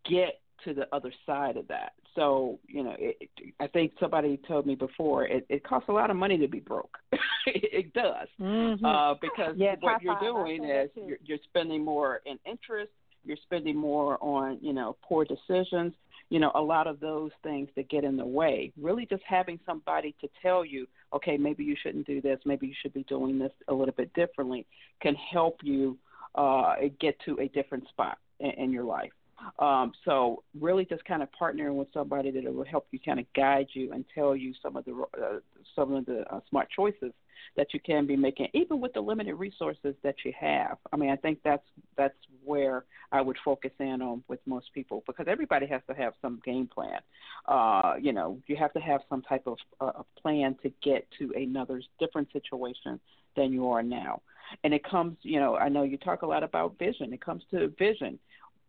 get 0.05 0.41
to 0.65 0.75
the 0.75 0.87
other 0.93 1.13
side 1.25 1.57
of 1.57 1.69
that. 1.69 1.93
So, 2.17 2.59
you 2.67 2.83
know, 2.83 2.97
it, 2.99 3.29
I 3.61 3.67
think 3.69 3.93
somebody 4.01 4.41
told 4.49 4.67
me 4.67 4.75
before 4.75 5.27
it, 5.27 5.47
it 5.49 5.63
costs 5.63 5.89
a 5.89 5.93
lot 5.93 6.11
of 6.11 6.17
money 6.17 6.39
to 6.39 6.49
be 6.49 6.61
broke. 6.61 6.97
it 7.47 7.93
does 7.93 8.27
mm-hmm. 8.41 8.85
uh, 8.85 9.15
because 9.21 9.55
yeah, 9.57 9.77
what 9.81 10.03
you're 10.03 10.19
doing 10.19 10.65
is 10.65 10.91
you're, 10.97 11.19
you're 11.25 11.39
spending 11.45 11.85
more 11.85 12.23
in 12.25 12.39
interest. 12.47 12.91
You're 13.25 13.37
spending 13.45 13.77
more 13.77 14.19
on, 14.23 14.59
you 14.63 14.73
know, 14.73 14.97
poor 15.03 15.25
decisions. 15.25 15.93
You 16.31 16.41
know, 16.41 16.51
a 16.55 16.61
lot 16.61 16.87
of 16.87 16.99
those 16.99 17.31
things 17.43 17.69
that 17.77 17.89
get 17.89 18.03
in 18.03 18.17
the 18.17 18.27
way. 18.27 18.73
Really, 18.81 19.07
just 19.07 19.23
having 19.29 19.61
somebody 19.67 20.15
to 20.21 20.29
tell 20.43 20.65
you, 20.65 20.89
okay, 21.13 21.37
maybe 21.37 21.65
you 21.65 21.77
shouldn't 21.81 22.07
do 22.07 22.21
this. 22.21 22.41
Maybe 22.45 22.67
you 22.67 22.75
should 22.83 22.95
be 22.95 23.05
doing 23.05 23.39
this 23.39 23.53
a 23.69 23.75
little 23.75 23.95
bit 23.95 24.13
differently, 24.15 24.67
can 25.01 25.15
help 25.15 25.59
you 25.63 25.99
uh, 26.35 26.75
get 27.01 27.17
to 27.27 27.39
a 27.41 27.49
different 27.49 27.87
spot 27.89 28.19
in, 28.41 28.51
in 28.51 28.73
your 28.73 28.85
life. 28.85 29.13
Um, 29.59 29.93
so 30.05 30.43
really, 30.59 30.85
just 30.85 31.05
kind 31.05 31.23
of 31.23 31.29
partnering 31.41 31.75
with 31.75 31.89
somebody 31.93 32.31
that 32.31 32.53
will 32.53 32.65
help 32.65 32.87
you 32.91 32.99
kind 32.99 33.21
of 33.21 33.27
guide 33.35 33.69
you 33.73 33.93
and 33.93 34.05
tell 34.15 34.37
you 34.37 34.53
some 34.63 34.77
of 34.77 34.85
the 34.85 34.93
uh, 34.93 35.39
some 35.75 35.95
of 35.95 36.07
the 36.07 36.25
uh, 36.33 36.41
smart 36.49 36.69
choices 36.75 37.13
that 37.57 37.73
you 37.73 37.81
can 37.81 38.07
be 38.07 38.17
making, 38.17 38.49
even 38.55 38.81
with 38.81 38.93
the 38.93 39.01
limited 39.01 39.35
resources 39.35 39.95
that 40.03 40.17
you 40.25 40.33
have. 40.39 40.79
I 40.93 40.97
mean, 40.97 41.11
I 41.11 41.17
think 41.17 41.39
that's 41.45 41.67
that's 41.97 42.17
where 42.45 42.85
I 43.13 43.21
would 43.21 43.37
focus 43.45 43.73
in 43.79 44.03
on 44.03 44.23
with 44.29 44.41
most 44.47 44.73
people 44.75 45.03
because 45.07 45.27
everybody 45.29 45.67
has 45.67 45.83
to 45.89 45.95
have 45.95 46.15
some 46.21 46.41
game 46.45 46.69
plan. 46.73 47.01
Uh, 47.47 47.95
you 48.01 48.13
know, 48.13 48.39
you 48.47 48.57
have 48.57 48.73
to 48.75 48.81
have 48.81 49.01
some 49.09 49.23
type 49.23 49.47
of 49.47 49.59
uh, 49.81 50.03
plan 50.21 50.57
to 50.63 50.73
get 50.83 51.07
to 51.19 51.33
another 51.37 51.83
different 51.99 52.29
situation 52.33 53.01
than 53.37 53.53
you 53.53 53.69
are 53.69 53.83
now. 53.83 54.23
And 54.65 54.73
it 54.73 54.85
comes, 54.85 55.17
you 55.23 55.41
know, 55.41 55.57
I 55.57 55.69
know 55.69 55.83
you 55.83 55.97
talk 55.97 56.23
a 56.23 56.27
lot 56.27 56.43
about 56.43 56.79
vision. 56.79 57.13
It 57.13 57.21
comes 57.21 57.43
to 57.51 57.69
vision. 57.79 58.19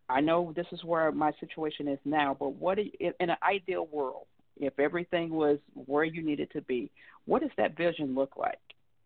I 0.08 0.20
know 0.20 0.52
this 0.56 0.66
is 0.72 0.82
where 0.84 1.12
my 1.12 1.32
situation 1.38 1.88
is 1.88 1.98
now, 2.04 2.36
but 2.38 2.54
what 2.54 2.78
in 2.78 3.12
an 3.20 3.36
ideal 3.42 3.86
world, 3.86 4.26
if 4.56 4.78
everything 4.78 5.30
was 5.30 5.58
where 5.74 6.04
you 6.04 6.22
needed 6.22 6.50
to 6.52 6.62
be, 6.62 6.90
what 7.26 7.42
does 7.42 7.50
that 7.58 7.76
vision 7.76 8.14
look 8.14 8.36
like? 8.36 8.58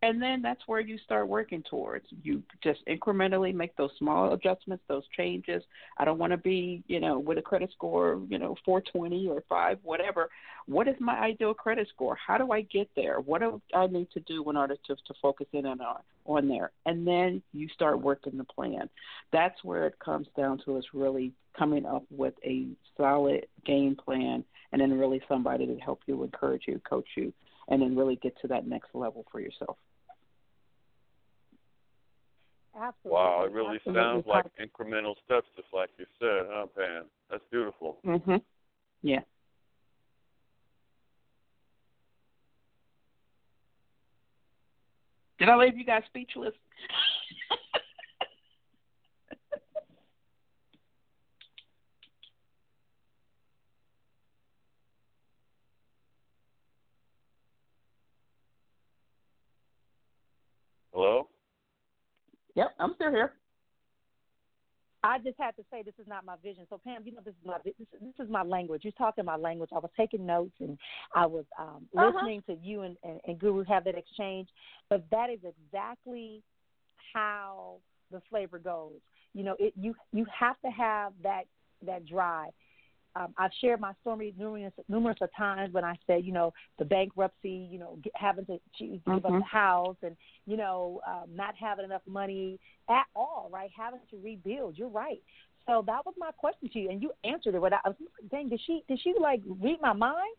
And 0.03 0.21
then 0.21 0.41
that's 0.41 0.59
where 0.67 0.81
you 0.81 0.97
start 0.97 1.29
working 1.29 1.63
towards. 1.69 2.05
You 2.23 2.43
just 2.61 2.81
incrementally 2.89 3.53
make 3.53 3.73
those 3.77 3.91
small 3.97 4.33
adjustments, 4.33 4.83
those 4.89 5.05
changes. 5.15 5.63
I 5.97 6.03
don't 6.03 6.17
want 6.17 6.31
to 6.31 6.37
be, 6.37 6.83
you 6.87 6.99
know, 6.99 7.17
with 7.17 7.37
a 7.37 7.41
credit 7.41 7.71
score, 7.71 8.19
you 8.27 8.37
know, 8.37 8.57
420 8.65 9.29
or 9.29 9.45
5, 9.47 9.79
whatever. 9.81 10.29
What 10.65 10.89
is 10.89 10.95
my 10.99 11.17
ideal 11.17 11.53
credit 11.53 11.87
score? 11.87 12.17
How 12.17 12.37
do 12.37 12.51
I 12.51 12.63
get 12.63 12.89
there? 12.97 13.21
What 13.21 13.39
do 13.39 13.61
I 13.73 13.87
need 13.87 14.11
to 14.11 14.19
do 14.19 14.49
in 14.49 14.57
order 14.57 14.75
to, 14.87 14.95
to 14.95 15.13
focus 15.21 15.47
in 15.53 15.65
on, 15.65 15.79
on 16.25 16.49
there? 16.49 16.71
And 16.85 17.07
then 17.07 17.41
you 17.53 17.69
start 17.69 18.01
working 18.01 18.37
the 18.37 18.43
plan. 18.43 18.89
That's 19.31 19.63
where 19.63 19.87
it 19.87 19.97
comes 20.03 20.27
down 20.35 20.59
to 20.65 20.75
is 20.75 20.85
really 20.93 21.31
coming 21.57 21.85
up 21.85 22.03
with 22.11 22.33
a 22.43 22.67
solid 22.97 23.47
game 23.65 23.95
plan 23.95 24.43
and 24.73 24.81
then 24.81 24.99
really 24.99 25.21
somebody 25.29 25.65
to 25.65 25.77
help 25.77 26.01
you, 26.07 26.23
encourage 26.23 26.63
you, 26.67 26.81
coach 26.89 27.07
you, 27.15 27.31
and 27.69 27.81
then 27.81 27.95
really 27.95 28.17
get 28.17 28.37
to 28.41 28.49
that 28.49 28.67
next 28.67 28.89
level 28.93 29.25
for 29.31 29.39
yourself. 29.39 29.77
Absolutely. 32.75 33.11
Wow, 33.11 33.43
it 33.45 33.51
really 33.51 33.75
Absolutely. 33.75 34.01
sounds 34.01 34.25
like 34.27 34.45
incremental 34.57 35.15
steps, 35.25 35.47
just 35.55 35.67
like 35.73 35.89
you 35.97 36.05
said, 36.19 36.47
huh, 36.49 36.65
Pam? 36.75 37.05
That's 37.29 37.43
beautiful. 37.51 37.99
Mhm. 38.03 38.41
Yeah. 39.01 39.21
Did 45.39 45.49
I 45.49 45.55
leave 45.57 45.77
you 45.77 45.83
guys 45.83 46.03
speechless? 46.05 46.53
Yep, 62.55 62.75
I'm 62.79 62.93
still 62.95 63.11
here. 63.11 63.33
I 65.05 65.19
just 65.19 65.35
had 65.37 65.55
to 65.57 65.63
say 65.69 65.83
this 65.83 65.95
is 65.99 66.07
not 66.07 66.23
my 66.23 66.35
vision. 66.41 66.65
So 66.69 66.79
Pam, 66.81 67.01
you 67.03 67.11
know 67.11 67.19
this 67.25 67.33
is 67.33 67.45
my 67.45 67.57
this, 67.65 67.73
this 67.77 68.25
is 68.25 68.31
my 68.31 68.43
language. 68.43 68.81
You're 68.83 68.93
talking 68.93 69.25
my 69.25 69.35
language. 69.35 69.69
I 69.75 69.79
was 69.79 69.91
taking 69.97 70.25
notes 70.25 70.53
and 70.61 70.77
I 71.13 71.25
was 71.25 71.43
um, 71.59 71.85
uh-huh. 71.95 72.11
listening 72.15 72.43
to 72.47 72.55
you 72.63 72.83
and, 72.83 72.95
and, 73.03 73.19
and 73.27 73.37
Guru 73.37 73.65
have 73.65 73.83
that 73.83 73.97
exchange. 73.97 74.47
But 74.89 75.03
that 75.11 75.29
is 75.29 75.39
exactly 75.43 76.41
how 77.13 77.75
the 78.11 78.21
flavor 78.29 78.59
goes. 78.59 78.93
You 79.33 79.43
know, 79.43 79.57
it 79.59 79.73
you 79.75 79.93
you 80.13 80.25
have 80.39 80.55
to 80.61 80.71
have 80.71 81.11
that 81.21 81.43
that 81.85 82.05
drive 82.05 82.51
um, 83.15 83.33
I've 83.37 83.51
shared 83.61 83.79
my 83.79 83.93
story 84.01 84.33
numerous 84.37 84.73
numerous 84.89 85.17
of 85.21 85.29
times 85.35 85.73
when 85.73 85.83
I 85.83 85.95
said, 86.07 86.25
you 86.25 86.31
know, 86.31 86.53
the 86.79 86.85
bankruptcy, 86.85 87.67
you 87.71 87.77
know, 87.77 87.97
get, 88.03 88.13
having 88.15 88.45
to 88.45 88.59
choose, 88.75 88.99
give 89.05 89.15
mm-hmm. 89.15 89.25
up 89.25 89.41
the 89.41 89.45
house, 89.45 89.97
and 90.01 90.15
you 90.45 90.57
know, 90.57 91.01
um, 91.07 91.29
not 91.35 91.53
having 91.59 91.85
enough 91.85 92.01
money 92.07 92.59
at 92.89 93.05
all, 93.15 93.49
right? 93.51 93.69
Having 93.77 94.01
to 94.11 94.17
rebuild. 94.23 94.77
You're 94.77 94.89
right. 94.89 95.21
So 95.67 95.83
that 95.85 96.05
was 96.05 96.15
my 96.17 96.31
question 96.31 96.69
to 96.73 96.79
you, 96.79 96.89
and 96.89 97.01
you 97.01 97.11
answered 97.23 97.55
it. 97.55 97.61
Without, 97.61 97.81
I 97.85 97.89
was 97.89 97.97
like, 97.99 98.31
dang, 98.31 98.49
did 98.49 98.61
she 98.65 98.83
did 98.87 98.99
she 99.03 99.13
like 99.19 99.41
read 99.45 99.79
my 99.81 99.93
mind? 99.93 100.35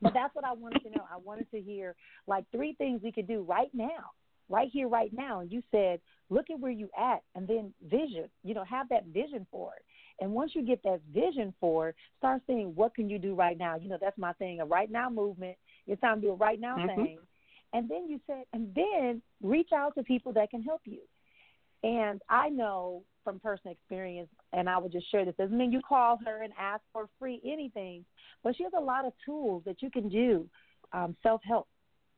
But 0.00 0.14
that's 0.14 0.34
what 0.34 0.44
I 0.44 0.52
wanted 0.52 0.82
to 0.84 0.90
know. 0.90 1.04
I 1.12 1.16
wanted 1.16 1.50
to 1.50 1.60
hear 1.60 1.94
like 2.26 2.44
three 2.52 2.74
things 2.74 3.00
we 3.02 3.12
could 3.12 3.26
do 3.26 3.42
right 3.42 3.70
now, 3.72 4.12
right 4.48 4.68
here, 4.70 4.88
right 4.88 5.12
now. 5.12 5.40
And 5.40 5.50
you 5.50 5.62
said, 5.70 6.00
look 6.30 6.50
at 6.50 6.60
where 6.60 6.72
you 6.72 6.88
at, 6.98 7.22
and 7.34 7.48
then 7.48 7.72
vision. 7.90 8.28
You 8.44 8.54
know, 8.54 8.64
have 8.64 8.88
that 8.90 9.06
vision 9.06 9.46
for 9.50 9.72
it. 9.76 9.82
And 10.20 10.32
once 10.32 10.52
you 10.54 10.62
get 10.62 10.82
that 10.84 11.00
vision 11.12 11.52
for 11.60 11.90
it, 11.90 11.96
start 12.18 12.42
saying, 12.46 12.72
what 12.74 12.94
can 12.94 13.10
you 13.10 13.18
do 13.18 13.34
right 13.34 13.58
now? 13.58 13.76
You 13.76 13.88
know, 13.88 13.98
that's 14.00 14.18
my 14.18 14.32
thing, 14.34 14.60
a 14.60 14.64
right 14.64 14.90
now 14.90 15.10
movement. 15.10 15.56
It's 15.86 16.00
time 16.00 16.20
to 16.20 16.28
do 16.28 16.32
a 16.32 16.36
right 16.36 16.60
now 16.60 16.76
mm-hmm. 16.76 17.02
thing. 17.02 17.18
And 17.72 17.90
then 17.90 18.08
you 18.08 18.20
said, 18.26 18.44
and 18.52 18.72
then 18.74 19.20
reach 19.42 19.70
out 19.74 19.96
to 19.96 20.04
people 20.04 20.32
that 20.34 20.50
can 20.50 20.62
help 20.62 20.82
you. 20.84 21.00
And 21.82 22.22
I 22.30 22.48
know 22.48 23.02
from 23.24 23.40
personal 23.40 23.72
experience, 23.72 24.28
and 24.52 24.68
I 24.70 24.78
would 24.78 24.92
just 24.92 25.10
share 25.10 25.24
this, 25.24 25.34
doesn't 25.36 25.56
mean 25.56 25.72
you 25.72 25.80
call 25.86 26.18
her 26.24 26.42
and 26.42 26.52
ask 26.58 26.82
for 26.92 27.08
free 27.18 27.40
anything, 27.44 28.04
but 28.42 28.56
she 28.56 28.62
has 28.62 28.72
a 28.78 28.80
lot 28.80 29.04
of 29.04 29.12
tools 29.24 29.62
that 29.66 29.82
you 29.82 29.90
can 29.90 30.08
do, 30.08 30.46
um, 30.92 31.16
self 31.22 31.40
help, 31.42 31.66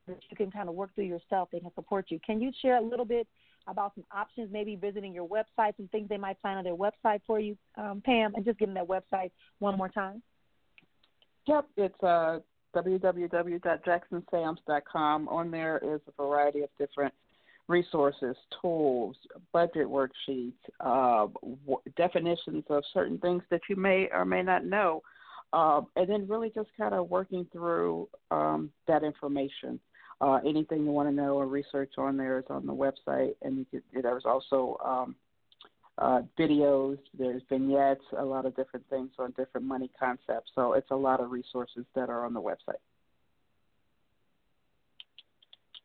that 0.07 0.19
you 0.31 0.37
can 0.37 0.51
kind 0.51 0.69
of 0.69 0.75
work 0.75 0.95
through 0.95 1.05
yourself. 1.05 1.49
They 1.51 1.61
can 1.61 1.73
support 1.75 2.07
you. 2.11 2.21
Can 2.25 2.41
you 2.41 2.53
share 2.61 2.77
a 2.77 2.83
little 2.83 3.05
bit 3.05 3.27
about 3.67 3.93
some 3.95 4.05
options, 4.13 4.53
maybe 4.53 4.77
visiting 4.77 5.13
your 5.13 5.29
website, 5.29 5.77
some 5.77 5.89
things 5.89 6.09
they 6.09 6.17
might 6.17 6.39
find 6.43 6.57
on 6.59 6.65
their 6.65 6.77
website 6.77 7.21
for 7.27 7.41
you, 7.41 7.59
um, 7.77 8.01
Pam, 8.05 8.35
and 8.35 8.45
just 8.45 8.59
give 8.59 8.69
them 8.69 8.75
that 8.75 8.87
website 8.87 9.31
one 9.59 9.77
more 9.77 9.89
time. 9.89 10.23
Yep, 11.47 11.67
it's 11.77 12.03
uh, 12.03 12.41
www.jacksonsams.com. 12.75 15.29
On 15.29 15.51
there 15.51 15.79
is 15.79 16.01
a 16.09 16.13
variety 16.23 16.63
of 16.63 16.71
different 16.79 17.13
resources, 17.69 18.37
tools, 18.61 19.17
budget 19.53 19.87
worksheets, 19.87 20.53
uh, 20.81 21.27
w- 21.43 21.81
definitions 21.97 22.65
of 22.71 22.83
certain 22.95 23.19
things 23.19 23.43
that 23.51 23.61
you 23.69 23.77
may 23.77 24.09
or 24.13 24.25
may 24.25 24.43
not 24.43 24.65
know, 24.65 25.03
uh, 25.53 25.83
and 25.97 26.09
then 26.09 26.27
really 26.29 26.51
just 26.55 26.69
kind 26.79 26.95
of 26.95 27.11
working 27.11 27.45
through 27.53 28.09
um, 28.31 28.71
that 28.87 29.03
information. 29.03 29.81
Uh, 30.21 30.39
anything 30.47 30.85
you 30.85 30.91
want 30.91 31.09
to 31.09 31.15
know 31.15 31.35
or 31.37 31.47
research 31.47 31.93
on 31.99 32.17
there 32.17 32.39
is 32.39 32.45
on 32.49 32.67
the 32.67 32.73
website, 32.73 33.35
and 33.43 33.59
you 33.59 33.67
could, 33.71 33.83
there's 34.03 34.25
also 34.25 34.79
um, 34.83 35.15
uh, 35.99 36.23
videos, 36.39 36.99
there's 37.19 37.43
vignettes, 37.51 38.05
a 38.19 38.25
lot 38.25 38.47
of 38.47 38.57
different 38.57 38.89
things 38.89 39.11
on 39.19 39.33
different 39.37 39.67
money 39.67 39.91
concepts. 39.99 40.51
So 40.55 40.73
it's 40.73 40.91
a 40.91 40.97
lot 40.97 41.21
of 41.21 41.31
resources 41.31 41.85
that 41.95 42.09
are 42.09 42.25
on 42.25 42.33
the 42.33 42.41
website. 42.41 42.81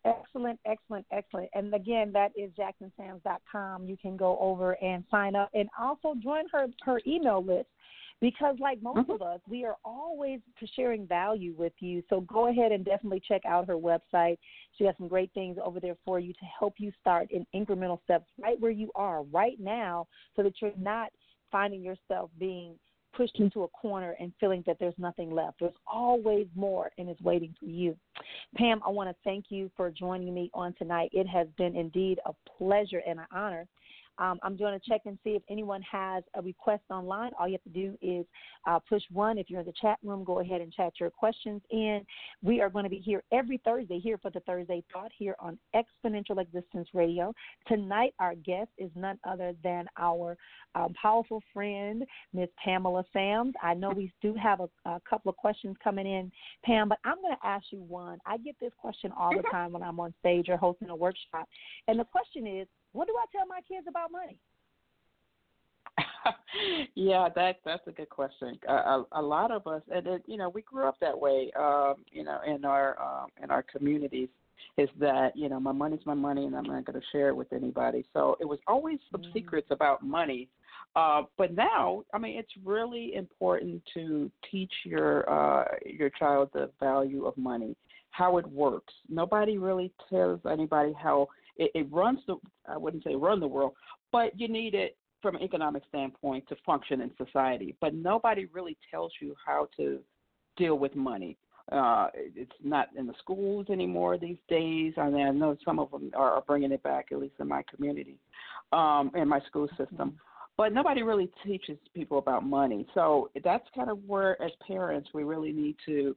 Excellent, 0.03 0.59
excellent, 0.65 1.05
excellent. 1.11 1.49
And 1.53 1.73
again, 1.73 2.11
that 2.13 2.31
is 2.35 2.51
jacksonsams.com. 2.57 3.85
You 3.85 3.97
can 3.97 4.17
go 4.17 4.37
over 4.39 4.73
and 4.83 5.03
sign 5.11 5.35
up 5.35 5.49
and 5.53 5.69
also 5.79 6.15
join 6.21 6.43
her 6.51 6.67
her 6.83 6.99
email 7.05 7.43
list 7.43 7.67
because 8.21 8.55
like 8.59 8.81
most 8.81 8.99
mm-hmm. 8.99 9.11
of 9.11 9.21
us 9.21 9.39
we 9.49 9.65
are 9.65 9.75
always 9.83 10.39
sharing 10.75 11.05
value 11.07 11.53
with 11.57 11.73
you 11.79 12.01
so 12.09 12.21
go 12.21 12.47
ahead 12.47 12.71
and 12.71 12.85
definitely 12.85 13.21
check 13.27 13.41
out 13.45 13.67
her 13.67 13.75
website 13.75 14.37
she 14.77 14.85
has 14.85 14.95
some 14.97 15.07
great 15.07 15.31
things 15.33 15.57
over 15.63 15.79
there 15.79 15.97
for 16.05 16.19
you 16.19 16.31
to 16.33 16.45
help 16.59 16.75
you 16.77 16.91
start 16.99 17.29
in 17.31 17.45
incremental 17.53 18.01
steps 18.03 18.25
right 18.39 18.59
where 18.59 18.71
you 18.71 18.89
are 18.95 19.23
right 19.23 19.59
now 19.59 20.07
so 20.35 20.43
that 20.43 20.53
you're 20.61 20.71
not 20.77 21.09
finding 21.51 21.81
yourself 21.81 22.29
being 22.39 22.75
pushed 23.13 23.39
into 23.39 23.63
a 23.63 23.67
corner 23.69 24.15
and 24.19 24.31
feeling 24.39 24.63
that 24.65 24.77
there's 24.79 24.93
nothing 24.97 25.31
left. 25.31 25.59
There's 25.59 25.73
always 25.85 26.47
more 26.55 26.91
and 26.97 27.09
is 27.09 27.19
waiting 27.21 27.53
for 27.59 27.65
you. 27.65 27.95
Pam, 28.55 28.81
I 28.85 28.89
want 28.89 29.09
to 29.09 29.15
thank 29.23 29.45
you 29.49 29.69
for 29.75 29.91
joining 29.91 30.33
me 30.33 30.49
on 30.53 30.73
tonight. 30.73 31.09
It 31.11 31.27
has 31.27 31.47
been 31.57 31.75
indeed 31.75 32.19
a 32.25 32.31
pleasure 32.57 33.01
and 33.05 33.19
an 33.19 33.25
honor 33.31 33.67
um, 34.21 34.39
I'm 34.43 34.55
doing 34.55 34.75
a 34.75 34.79
check 34.79 35.01
and 35.05 35.17
see 35.23 35.31
if 35.31 35.41
anyone 35.49 35.81
has 35.81 36.23
a 36.35 36.41
request 36.43 36.83
online. 36.91 37.31
All 37.39 37.47
you 37.47 37.53
have 37.53 37.63
to 37.63 37.69
do 37.69 37.97
is 38.03 38.25
uh, 38.67 38.77
push 38.87 39.01
one. 39.11 39.39
If 39.39 39.49
you're 39.49 39.61
in 39.61 39.65
the 39.65 39.73
chat 39.81 39.97
room, 40.03 40.23
go 40.23 40.39
ahead 40.39 40.61
and 40.61 40.71
chat 40.71 40.93
your 40.99 41.09
questions 41.09 41.59
in. 41.71 42.05
We 42.43 42.61
are 42.61 42.69
going 42.69 42.83
to 42.83 42.89
be 42.89 42.99
here 42.99 43.23
every 43.33 43.59
Thursday 43.65 43.99
here 43.99 44.19
for 44.19 44.29
the 44.29 44.39
Thursday 44.41 44.83
Thought 44.93 45.11
here 45.17 45.35
on 45.39 45.57
Exponential 45.75 46.39
Existence 46.39 46.87
Radio. 46.93 47.33
Tonight, 47.67 48.13
our 48.19 48.35
guest 48.35 48.69
is 48.77 48.91
none 48.95 49.17
other 49.27 49.55
than 49.63 49.87
our 49.97 50.37
um, 50.75 50.93
powerful 51.01 51.41
friend, 51.51 52.05
Miss 52.31 52.49
Pamela 52.63 53.03
Sams. 53.11 53.55
I 53.63 53.73
know 53.73 53.89
we 53.89 54.13
do 54.21 54.35
have 54.35 54.59
a, 54.59 54.69
a 54.85 55.01
couple 55.09 55.31
of 55.31 55.37
questions 55.37 55.75
coming 55.83 56.05
in, 56.05 56.31
Pam, 56.63 56.89
but 56.89 56.99
I'm 57.03 57.19
going 57.21 57.35
to 57.35 57.47
ask 57.47 57.65
you 57.71 57.79
one. 57.79 58.19
I 58.27 58.37
get 58.37 58.55
this 58.61 58.71
question 58.77 59.11
all 59.17 59.35
the 59.35 59.43
time 59.49 59.71
when 59.71 59.81
I'm 59.81 59.99
on 59.99 60.13
stage 60.19 60.47
or 60.47 60.57
hosting 60.57 60.89
a 60.89 60.95
workshop. 60.95 61.49
And 61.87 61.99
the 61.99 62.05
question 62.05 62.45
is, 62.45 62.67
what 62.93 63.07
do 63.07 63.13
I 63.17 63.25
tell 63.35 63.47
my 63.47 63.61
kids 63.67 63.87
about 63.87 64.11
money? 64.11 64.37
yeah, 66.95 67.29
that 67.35 67.57
that's 67.65 67.85
a 67.87 67.91
good 67.91 68.09
question. 68.09 68.57
A, 68.67 68.73
a, 68.73 69.05
a 69.13 69.21
lot 69.21 69.51
of 69.51 69.67
us, 69.67 69.81
and 69.93 70.05
it, 70.07 70.23
you 70.25 70.37
know, 70.37 70.49
we 70.49 70.61
grew 70.61 70.87
up 70.87 70.95
that 71.01 71.19
way. 71.19 71.51
Um, 71.57 71.95
you 72.11 72.23
know, 72.23 72.39
in 72.45 72.65
our 72.65 73.01
um, 73.01 73.29
in 73.41 73.51
our 73.51 73.63
communities, 73.63 74.29
is 74.77 74.89
that 74.99 75.35
you 75.35 75.49
know 75.49 75.59
my 75.59 75.71
money's 75.71 76.05
my 76.05 76.13
money, 76.13 76.45
and 76.45 76.55
I'm 76.55 76.63
not 76.63 76.85
going 76.85 76.99
to 76.99 77.05
share 77.11 77.29
it 77.29 77.35
with 77.35 77.51
anybody. 77.53 78.05
So 78.13 78.37
it 78.39 78.45
was 78.45 78.59
always 78.67 78.99
some 79.11 79.21
mm. 79.21 79.33
secrets 79.33 79.67
about 79.71 80.03
money. 80.03 80.49
Uh, 80.95 81.23
but 81.37 81.53
now, 81.53 82.03
I 82.13 82.17
mean, 82.17 82.37
it's 82.37 82.51
really 82.65 83.15
important 83.15 83.81
to 83.93 84.29
teach 84.49 84.73
your 84.83 85.29
uh, 85.29 85.65
your 85.85 86.09
child 86.09 86.49
the 86.53 86.69
value 86.79 87.25
of 87.25 87.37
money, 87.37 87.75
how 88.11 88.37
it 88.37 88.47
works. 88.47 88.93
Nobody 89.09 89.57
really 89.57 89.91
tells 90.09 90.39
anybody 90.49 90.93
how 91.01 91.27
it, 91.61 91.71
it 91.75 91.87
runs 91.91 92.19
the 92.27 92.35
I 92.67 92.77
wouldn't 92.77 93.03
say 93.03 93.15
run 93.15 93.39
the 93.39 93.47
world, 93.47 93.73
but 94.11 94.37
you 94.39 94.47
need 94.47 94.73
it 94.73 94.97
from 95.21 95.35
an 95.35 95.43
economic 95.43 95.83
standpoint 95.87 96.47
to 96.49 96.55
function 96.65 97.01
in 97.01 97.11
society. 97.23 97.75
But 97.79 97.93
nobody 97.93 98.45
really 98.45 98.77
tells 98.89 99.11
you 99.21 99.35
how 99.45 99.67
to 99.77 99.99
deal 100.57 100.79
with 100.79 100.95
money. 100.95 101.37
Uh, 101.71 102.07
it's 102.15 102.51
not 102.63 102.87
in 102.97 103.05
the 103.05 103.13
schools 103.19 103.67
anymore 103.69 104.17
these 104.17 104.39
days. 104.49 104.93
I 104.97 105.09
mean, 105.09 105.25
I 105.25 105.29
know 105.29 105.55
some 105.63 105.79
of 105.79 105.91
them 105.91 106.11
are, 106.15 106.41
bringing 106.47 106.71
it 106.71 106.81
back, 106.81 107.09
at 107.11 107.19
least 107.19 107.35
in 107.39 107.47
my 107.47 107.63
community, 107.73 108.17
um, 108.73 109.11
in 109.15 109.27
my 109.27 109.39
school 109.41 109.67
system. 109.69 109.87
Mm-hmm. 110.09 110.15
But 110.57 110.73
nobody 110.73 111.03
really 111.03 111.29
teaches 111.45 111.77
people 111.93 112.17
about 112.17 112.43
money. 112.43 112.87
So 112.93 113.29
that's 113.43 113.65
kind 113.73 113.89
of 113.89 113.99
where, 114.05 114.41
as 114.41 114.51
parents, 114.67 115.09
we 115.13 115.23
really 115.23 115.51
need 115.51 115.75
to 115.85 116.15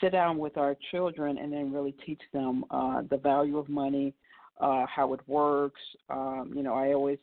sit 0.00 0.12
down 0.12 0.36
with 0.38 0.56
our 0.58 0.76
children 0.90 1.38
and 1.38 1.52
then 1.52 1.72
really 1.72 1.94
teach 2.04 2.20
them 2.32 2.64
uh, 2.70 3.02
the 3.08 3.16
value 3.16 3.56
of 3.58 3.68
money, 3.68 4.14
uh, 4.62 4.86
how 4.86 5.12
it 5.12 5.20
works. 5.26 5.80
Um, 6.08 6.52
you 6.54 6.62
know, 6.62 6.74
I 6.74 6.94
always 6.94 7.18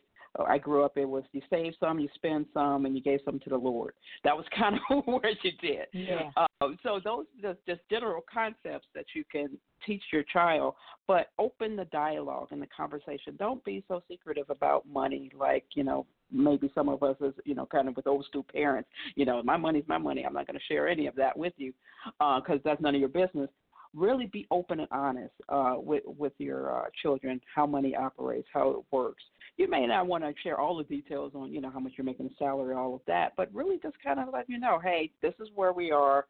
I 0.48 0.58
grew 0.58 0.84
up. 0.84 0.96
It 0.96 1.06
was 1.06 1.24
you 1.32 1.42
save 1.50 1.72
some, 1.80 1.98
you 1.98 2.08
spend 2.14 2.46
some, 2.54 2.86
and 2.86 2.94
you 2.94 3.02
gave 3.02 3.20
some 3.24 3.40
to 3.40 3.50
the 3.50 3.56
Lord. 3.56 3.94
That 4.22 4.36
was 4.36 4.46
kind 4.56 4.76
of 4.90 5.04
what 5.06 5.24
you 5.42 5.50
did. 5.60 5.86
Yeah. 5.92 6.30
Uh, 6.36 6.68
so 6.82 7.00
those 7.02 7.26
are 7.44 7.56
just 7.66 7.80
general 7.90 8.22
concepts 8.32 8.86
that 8.94 9.06
you 9.14 9.24
can 9.30 9.58
teach 9.84 10.02
your 10.12 10.22
child, 10.32 10.74
but 11.08 11.28
open 11.38 11.74
the 11.74 11.86
dialogue 11.86 12.48
and 12.50 12.62
the 12.62 12.68
conversation. 12.68 13.34
Don't 13.38 13.64
be 13.64 13.82
so 13.88 14.02
secretive 14.08 14.50
about 14.50 14.86
money, 14.86 15.32
like 15.36 15.64
you 15.74 15.82
know 15.82 16.06
maybe 16.32 16.70
some 16.76 16.88
of 16.88 17.02
us 17.02 17.16
is 17.20 17.34
you 17.44 17.56
know 17.56 17.66
kind 17.66 17.88
of 17.88 17.96
with 17.96 18.06
old 18.06 18.24
school 18.26 18.46
parents. 18.52 18.88
You 19.16 19.24
know, 19.24 19.42
my 19.42 19.56
money's 19.56 19.84
my 19.88 19.98
money. 19.98 20.24
I'm 20.24 20.34
not 20.34 20.46
going 20.46 20.58
to 20.58 20.72
share 20.72 20.86
any 20.86 21.06
of 21.06 21.16
that 21.16 21.36
with 21.36 21.54
you 21.56 21.72
because 22.18 22.58
uh, 22.58 22.62
that's 22.64 22.80
none 22.80 22.94
of 22.94 23.00
your 23.00 23.08
business 23.08 23.50
really 23.94 24.26
be 24.26 24.46
open 24.50 24.80
and 24.80 24.88
honest 24.90 25.34
uh, 25.48 25.74
with 25.76 26.02
with 26.06 26.32
your 26.38 26.76
uh, 26.76 26.88
children 27.02 27.40
how 27.54 27.66
money 27.66 27.94
operates, 27.96 28.48
how 28.52 28.70
it 28.70 28.84
works. 28.90 29.22
You 29.56 29.68
may 29.68 29.86
not 29.86 30.06
want 30.06 30.24
to 30.24 30.32
share 30.42 30.58
all 30.58 30.76
the 30.76 30.84
details 30.84 31.32
on 31.34 31.52
you 31.52 31.60
know 31.60 31.70
how 31.70 31.80
much 31.80 31.92
you're 31.96 32.04
making 32.04 32.26
a 32.26 32.36
salary, 32.38 32.74
all 32.74 32.94
of 32.94 33.00
that, 33.06 33.32
but 33.36 33.52
really 33.54 33.78
just 33.82 33.96
kind 34.02 34.20
of 34.20 34.28
let 34.32 34.48
you 34.48 34.58
know, 34.58 34.78
hey, 34.82 35.10
this 35.22 35.34
is 35.40 35.48
where 35.54 35.72
we 35.72 35.90
are. 35.90 36.26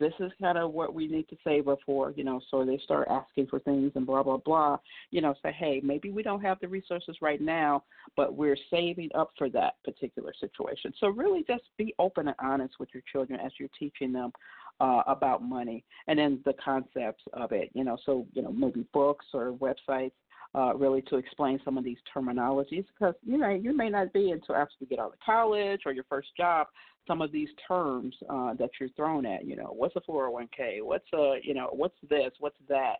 This 0.00 0.12
is 0.18 0.32
kind 0.40 0.58
of 0.58 0.72
what 0.72 0.92
we 0.92 1.06
need 1.06 1.28
to 1.28 1.36
save 1.44 1.68
up 1.68 1.78
for, 1.86 2.10
you 2.16 2.24
know. 2.24 2.40
So 2.50 2.64
they 2.64 2.78
start 2.82 3.06
asking 3.08 3.46
for 3.46 3.60
things 3.60 3.92
and 3.94 4.04
blah 4.04 4.24
blah 4.24 4.38
blah. 4.38 4.78
You 5.10 5.20
know, 5.20 5.34
say, 5.42 5.52
hey, 5.52 5.80
maybe 5.84 6.10
we 6.10 6.22
don't 6.22 6.40
have 6.40 6.58
the 6.60 6.66
resources 6.68 7.16
right 7.22 7.40
now, 7.40 7.84
but 8.16 8.34
we're 8.34 8.56
saving 8.70 9.10
up 9.14 9.30
for 9.38 9.48
that 9.50 9.74
particular 9.84 10.32
situation. 10.40 10.92
So 10.98 11.08
really, 11.08 11.44
just 11.46 11.64
be 11.78 11.94
open 12.00 12.26
and 12.26 12.36
honest 12.40 12.74
with 12.80 12.88
your 12.92 13.04
children 13.12 13.38
as 13.38 13.52
you're 13.58 13.68
teaching 13.78 14.12
them 14.12 14.32
uh, 14.80 15.02
about 15.06 15.42
money 15.42 15.84
and 16.08 16.18
then 16.18 16.40
the 16.44 16.54
concepts 16.64 17.22
of 17.32 17.52
it. 17.52 17.70
You 17.74 17.84
know, 17.84 17.96
so 18.04 18.26
you 18.32 18.42
know 18.42 18.52
maybe 18.52 18.86
books 18.92 19.26
or 19.32 19.52
websites 19.52 20.12
uh, 20.54 20.74
really 20.74 21.02
to 21.02 21.16
explain 21.16 21.60
some 21.64 21.76
of 21.76 21.84
these 21.84 21.98
terminologies 22.14 22.84
because 22.98 23.14
you 23.24 23.38
know 23.38 23.50
you 23.50 23.76
may 23.76 23.88
not 23.88 24.12
be 24.12 24.30
until 24.30 24.54
after 24.54 24.74
you 24.78 24.86
get 24.86 24.98
out 24.98 25.12
of 25.12 25.18
college 25.24 25.82
or 25.86 25.92
your 25.92 26.04
first 26.08 26.28
job 26.36 26.66
some 27.06 27.20
of 27.20 27.32
these 27.32 27.48
terms 27.68 28.14
uh, 28.30 28.54
that 28.54 28.70
you're 28.80 28.88
thrown 28.90 29.26
at. 29.26 29.44
You 29.44 29.56
know, 29.56 29.72
what's 29.74 29.96
a 29.96 30.00
401k? 30.00 30.82
What's 30.82 31.06
a 31.12 31.36
you 31.42 31.54
know 31.54 31.68
what's 31.72 31.96
this? 32.08 32.32
What's 32.38 32.58
that? 32.68 32.96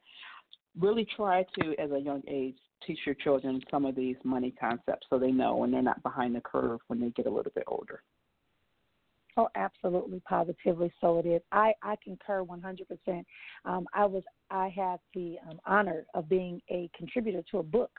Really 0.78 1.06
try 1.16 1.44
to, 1.60 1.74
as 1.78 1.92
a 1.92 2.00
young 2.00 2.22
age, 2.26 2.56
teach 2.84 2.98
your 3.06 3.14
children 3.14 3.60
some 3.70 3.84
of 3.84 3.94
these 3.94 4.16
money 4.24 4.52
concepts 4.60 5.06
so 5.08 5.18
they 5.18 5.30
know 5.30 5.62
and 5.62 5.72
they're 5.72 5.82
not 5.82 6.02
behind 6.02 6.34
the 6.34 6.40
curve 6.40 6.80
when 6.88 7.00
they 7.00 7.10
get 7.10 7.26
a 7.26 7.30
little 7.30 7.52
bit 7.54 7.64
older. 7.68 8.02
Oh, 9.36 9.48
absolutely, 9.56 10.20
positively, 10.28 10.92
so 11.00 11.18
it 11.18 11.26
is. 11.26 11.42
I 11.50 11.72
I 11.82 11.96
concur 12.02 12.44
100%. 12.44 13.24
Um, 13.64 13.86
I 13.92 14.04
was 14.06 14.22
I 14.50 14.68
had 14.68 15.00
the 15.14 15.36
um, 15.48 15.58
honor 15.66 16.06
of 16.14 16.28
being 16.28 16.60
a 16.70 16.88
contributor 16.96 17.42
to 17.50 17.58
a 17.58 17.62
book 17.62 17.90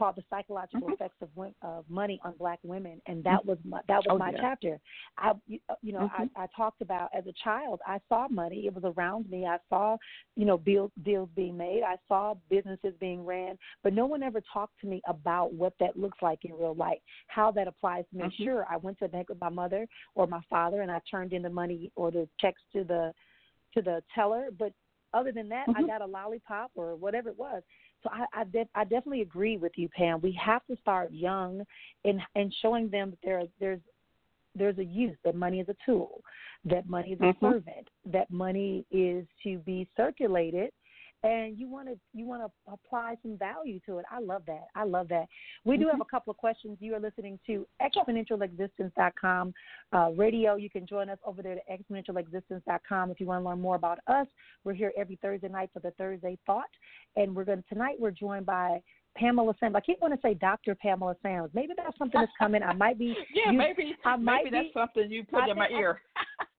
called 0.00 0.16
"The 0.16 0.24
Psychological 0.30 0.80
mm-hmm. 0.80 0.92
Effects 0.94 1.16
of, 1.20 1.28
of 1.60 1.84
Money 1.90 2.18
on 2.24 2.32
Black 2.38 2.58
Women," 2.62 3.02
and 3.06 3.22
that 3.24 3.44
was 3.44 3.58
my, 3.64 3.80
that 3.86 3.98
was 3.98 4.06
oh, 4.08 4.18
my 4.18 4.30
yeah. 4.30 4.38
chapter. 4.40 4.80
I 5.18 5.32
you, 5.46 5.58
uh, 5.68 5.74
you 5.82 5.92
know 5.92 6.10
mm-hmm. 6.18 6.38
I, 6.40 6.44
I 6.44 6.46
talked 6.56 6.80
about 6.80 7.10
as 7.14 7.26
a 7.26 7.34
child 7.44 7.80
I 7.86 8.00
saw 8.08 8.26
money. 8.28 8.66
It 8.66 8.74
was 8.74 8.90
around 8.96 9.28
me. 9.28 9.44
I 9.44 9.58
saw 9.68 9.98
you 10.36 10.46
know 10.46 10.56
deals 10.56 10.90
deals 11.04 11.28
being 11.36 11.56
made. 11.56 11.82
I 11.86 11.96
saw 12.08 12.34
businesses 12.48 12.94
being 12.98 13.26
ran, 13.26 13.58
but 13.84 13.92
no 13.92 14.06
one 14.06 14.22
ever 14.22 14.42
talked 14.52 14.80
to 14.80 14.86
me 14.86 15.02
about 15.06 15.52
what 15.52 15.74
that 15.80 15.98
looks 15.98 16.18
like 16.22 16.44
in 16.44 16.54
real 16.54 16.74
life, 16.74 16.98
how 17.26 17.50
that 17.52 17.68
applies 17.68 18.04
to 18.10 18.16
me. 18.16 18.24
Mm-hmm. 18.24 18.44
Sure, 18.44 18.66
I 18.70 18.78
went 18.78 18.98
to 19.00 19.04
the 19.04 19.10
bank 19.10 19.28
with 19.28 19.40
my 19.40 19.50
mother 19.50 19.86
or 20.14 20.26
my 20.26 20.40
father, 20.48 20.80
and 20.80 20.90
I 20.90 21.00
turned 21.10 21.34
in 21.34 21.42
the 21.42 21.50
money 21.50 21.92
or 21.94 22.10
the 22.10 22.26
checks 22.40 22.62
to 22.72 22.84
the 22.84 23.12
to 23.74 23.82
the 23.82 24.02
teller, 24.14 24.48
but 24.58 24.72
other 25.12 25.32
than 25.32 25.48
that, 25.48 25.66
I 25.68 25.72
mm-hmm. 25.72 25.86
got 25.86 26.02
a 26.02 26.06
lollipop 26.06 26.70
or 26.74 26.94
whatever 26.96 27.28
it 27.28 27.38
was. 27.38 27.62
So 28.02 28.10
I 28.12 28.40
I, 28.40 28.44
def- 28.44 28.68
I 28.74 28.84
definitely 28.84 29.22
agree 29.22 29.56
with 29.56 29.72
you, 29.76 29.88
Pam. 29.88 30.20
We 30.20 30.38
have 30.42 30.64
to 30.66 30.76
start 30.80 31.12
young 31.12 31.62
and 32.04 32.20
and 32.34 32.54
showing 32.62 32.88
them 32.90 33.10
that 33.10 33.18
there 33.22 33.42
there's 33.58 33.80
there's 34.54 34.78
a 34.78 34.84
use 34.84 35.16
that 35.24 35.34
money 35.34 35.60
is 35.60 35.68
a 35.68 35.76
tool, 35.86 36.22
that 36.64 36.88
money 36.88 37.12
is 37.12 37.20
a 37.20 37.24
mm-hmm. 37.24 37.44
servant, 37.44 37.88
that 38.06 38.30
money 38.30 38.84
is 38.90 39.24
to 39.44 39.58
be 39.58 39.88
circulated 39.96 40.70
and 41.22 41.58
you 41.58 41.68
want 41.68 41.88
to 41.88 41.98
you 42.12 42.26
want 42.26 42.42
to 42.42 42.72
apply 42.72 43.16
some 43.22 43.36
value 43.36 43.80
to 43.86 43.98
it. 43.98 44.04
I 44.10 44.20
love 44.20 44.42
that. 44.46 44.68
I 44.74 44.84
love 44.84 45.08
that. 45.08 45.26
We 45.64 45.76
do 45.76 45.86
have 45.86 45.94
mm-hmm. 45.94 46.02
a 46.02 46.06
couple 46.06 46.30
of 46.30 46.36
questions. 46.36 46.78
You 46.80 46.94
are 46.94 47.00
listening 47.00 47.38
to 47.46 47.66
exponentialexistence.com 47.82 49.54
uh, 49.92 50.10
radio. 50.16 50.56
You 50.56 50.70
can 50.70 50.86
join 50.86 51.10
us 51.10 51.18
over 51.24 51.42
there 51.42 51.58
at 51.68 51.80
exponentialexistence.com 51.80 53.10
if 53.10 53.20
you 53.20 53.26
want 53.26 53.44
to 53.44 53.48
learn 53.48 53.60
more 53.60 53.76
about 53.76 53.98
us. 54.06 54.26
We're 54.64 54.74
here 54.74 54.92
every 54.96 55.18
Thursday 55.20 55.48
night 55.48 55.70
for 55.72 55.80
the 55.80 55.90
Thursday 55.92 56.38
Thought, 56.46 56.64
and 57.16 57.34
we're 57.34 57.44
going 57.44 57.64
tonight. 57.68 57.96
We're 57.98 58.10
joined 58.10 58.46
by 58.46 58.80
Pamela 59.16 59.54
Sams. 59.60 59.74
I 59.74 59.80
keep 59.80 60.00
wanting 60.00 60.18
to 60.18 60.22
say 60.22 60.34
Dr. 60.34 60.74
Pamela 60.74 61.16
Sams. 61.22 61.50
Maybe 61.52 61.72
that's 61.76 61.96
something 61.98 62.20
that's 62.20 62.32
coming. 62.38 62.62
I 62.62 62.72
might 62.72 62.98
be. 62.98 63.14
yeah, 63.34 63.52
you, 63.52 63.58
maybe. 63.58 63.94
I 64.04 64.16
might 64.16 64.44
maybe 64.44 64.56
that's 64.56 64.74
something 64.74 65.10
you 65.10 65.24
put 65.24 65.42
I 65.42 65.50
in 65.50 65.58
my 65.58 65.68
ear. 65.68 66.00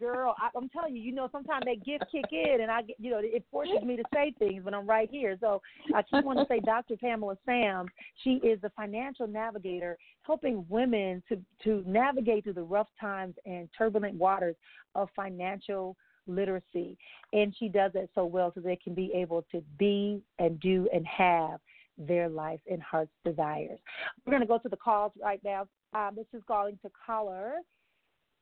girl, 0.00 0.34
I, 0.38 0.48
I'm 0.56 0.68
telling 0.70 0.96
you, 0.96 1.02
you 1.02 1.12
know, 1.12 1.28
sometimes 1.30 1.64
that 1.66 1.84
gift 1.84 2.04
kick 2.10 2.24
in, 2.32 2.62
and 2.62 2.70
I, 2.70 2.80
you 2.98 3.10
know, 3.10 3.20
it 3.22 3.44
forces 3.50 3.82
me 3.84 3.96
to 3.96 4.02
say 4.12 4.34
things 4.38 4.64
when 4.64 4.74
I'm 4.74 4.88
right 4.88 5.08
here. 5.10 5.36
So 5.38 5.60
I 5.94 6.02
just 6.02 6.24
want 6.24 6.38
to 6.38 6.46
say, 6.48 6.60
Dr. 6.60 6.96
Pamela 6.96 7.36
Sams. 7.44 7.90
She 8.24 8.40
is 8.42 8.60
the 8.62 8.70
financial 8.70 9.26
navigator, 9.26 9.96
helping 10.22 10.64
women 10.68 11.22
to 11.28 11.38
to 11.64 11.84
navigate 11.86 12.44
through 12.44 12.54
the 12.54 12.62
rough 12.62 12.88
times 13.00 13.34
and 13.44 13.68
turbulent 13.76 14.14
waters 14.14 14.56
of 14.94 15.08
financial 15.14 15.96
literacy, 16.26 16.96
and 17.32 17.54
she 17.58 17.68
does 17.68 17.92
it 17.94 18.10
so 18.14 18.24
well 18.24 18.52
so 18.54 18.60
they 18.60 18.76
can 18.76 18.94
be 18.94 19.12
able 19.14 19.44
to 19.52 19.62
be 19.78 20.22
and 20.38 20.58
do 20.60 20.88
and 20.92 21.06
have 21.06 21.60
their 21.98 22.28
life 22.28 22.60
and 22.70 22.82
heart's 22.82 23.12
desires. 23.24 23.78
We're 24.24 24.30
going 24.30 24.42
to 24.42 24.46
go 24.46 24.58
to 24.58 24.68
the 24.68 24.76
calls 24.76 25.12
right 25.22 25.40
now. 25.44 25.66
Um, 25.92 26.12
this 26.16 26.26
is 26.32 26.42
calling 26.46 26.78
to 26.82 26.90
caller 27.04 27.54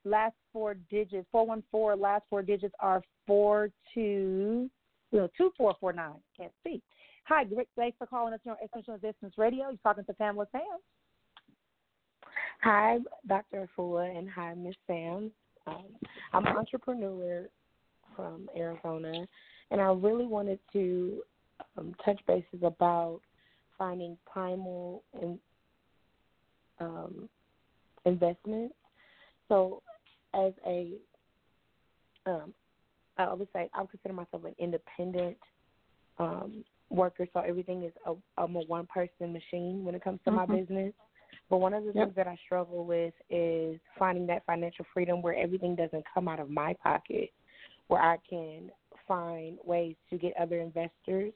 last 0.05 0.35
four 0.53 0.75
digits, 0.91 1.27
414, 1.33 2.01
last 2.01 2.25
four 2.31 2.43
digits 2.43 2.75
are 2.81 3.03
42, 3.27 4.71
no, 5.13 5.29
2449. 5.37 6.13
Can't 6.37 6.53
see. 6.65 6.83
Hi, 7.25 7.45
Rick, 7.55 7.69
thanks 7.77 7.97
for 7.99 8.07
calling 8.07 8.33
us 8.35 8.41
on 8.47 8.57
Essential 8.65 8.95
Existence 8.95 9.35
Radio. 9.37 9.69
You're 9.69 9.79
talking 9.83 10.05
to 10.05 10.15
Pamela 10.15 10.47
Sam. 10.53 10.63
Hi, 12.63 12.99
Dr. 13.27 13.69
Afua, 13.79 14.17
and 14.17 14.29
hi, 14.29 14.55
Miss 14.55 14.75
Sam. 14.87 15.31
Um, 15.67 15.85
I'm 16.33 16.47
an 16.47 16.57
entrepreneur 16.57 17.49
from 18.17 18.49
Arizona, 18.57 19.27
and 19.71 19.81
I 19.81 19.93
really 19.93 20.27
wanted 20.27 20.59
to 20.73 21.23
um, 21.77 21.95
touch 22.05 22.19
bases 22.27 22.63
about 22.63 23.21
finding 23.77 24.17
primal 24.31 25.03
and 25.21 25.39
um. 26.81 27.29
So, 29.49 29.83
as 30.35 30.53
a, 30.67 30.93
um, 32.27 32.53
I 33.17 33.33
would 33.33 33.49
say 33.53 33.69
I 33.75 33.81
would 33.81 33.91
consider 33.91 34.15
myself 34.15 34.45
an 34.45 34.55
independent 34.59 35.37
um, 36.19 36.65
worker. 36.91 37.27
So 37.33 37.41
everything 37.41 37.85
is 37.85 37.93
a, 38.07 38.15
I'm 38.37 38.57
a 38.57 38.61
one 38.61 38.87
person 38.87 39.33
machine 39.33 39.85
when 39.85 39.95
it 39.95 40.03
comes 40.03 40.21
to 40.25 40.31
Mhm. 40.31 40.35
my 40.35 40.47
business. 40.47 40.95
But 41.51 41.59
one 41.59 41.75
of 41.75 41.85
the 41.85 41.93
Yep. 41.93 42.05
things 42.07 42.15
that 42.17 42.27
I 42.27 42.37
struggle 42.37 42.85
with 42.85 43.15
is 43.31 43.81
finding 43.99 44.27
that 44.27 44.45
financial 44.47 44.85
freedom 44.93 45.23
where 45.23 45.35
everything 45.35 45.75
doesn't 45.75 46.05
come 46.13 46.29
out 46.29 46.41
of 46.41 46.51
my 46.51 46.75
pocket, 46.75 47.33
where 47.89 48.03
I 48.03 48.19
can 48.29 48.71
find 49.07 49.59
ways 49.65 49.97
to 50.11 50.19
get 50.19 50.37
other 50.37 50.61
investors 50.61 51.33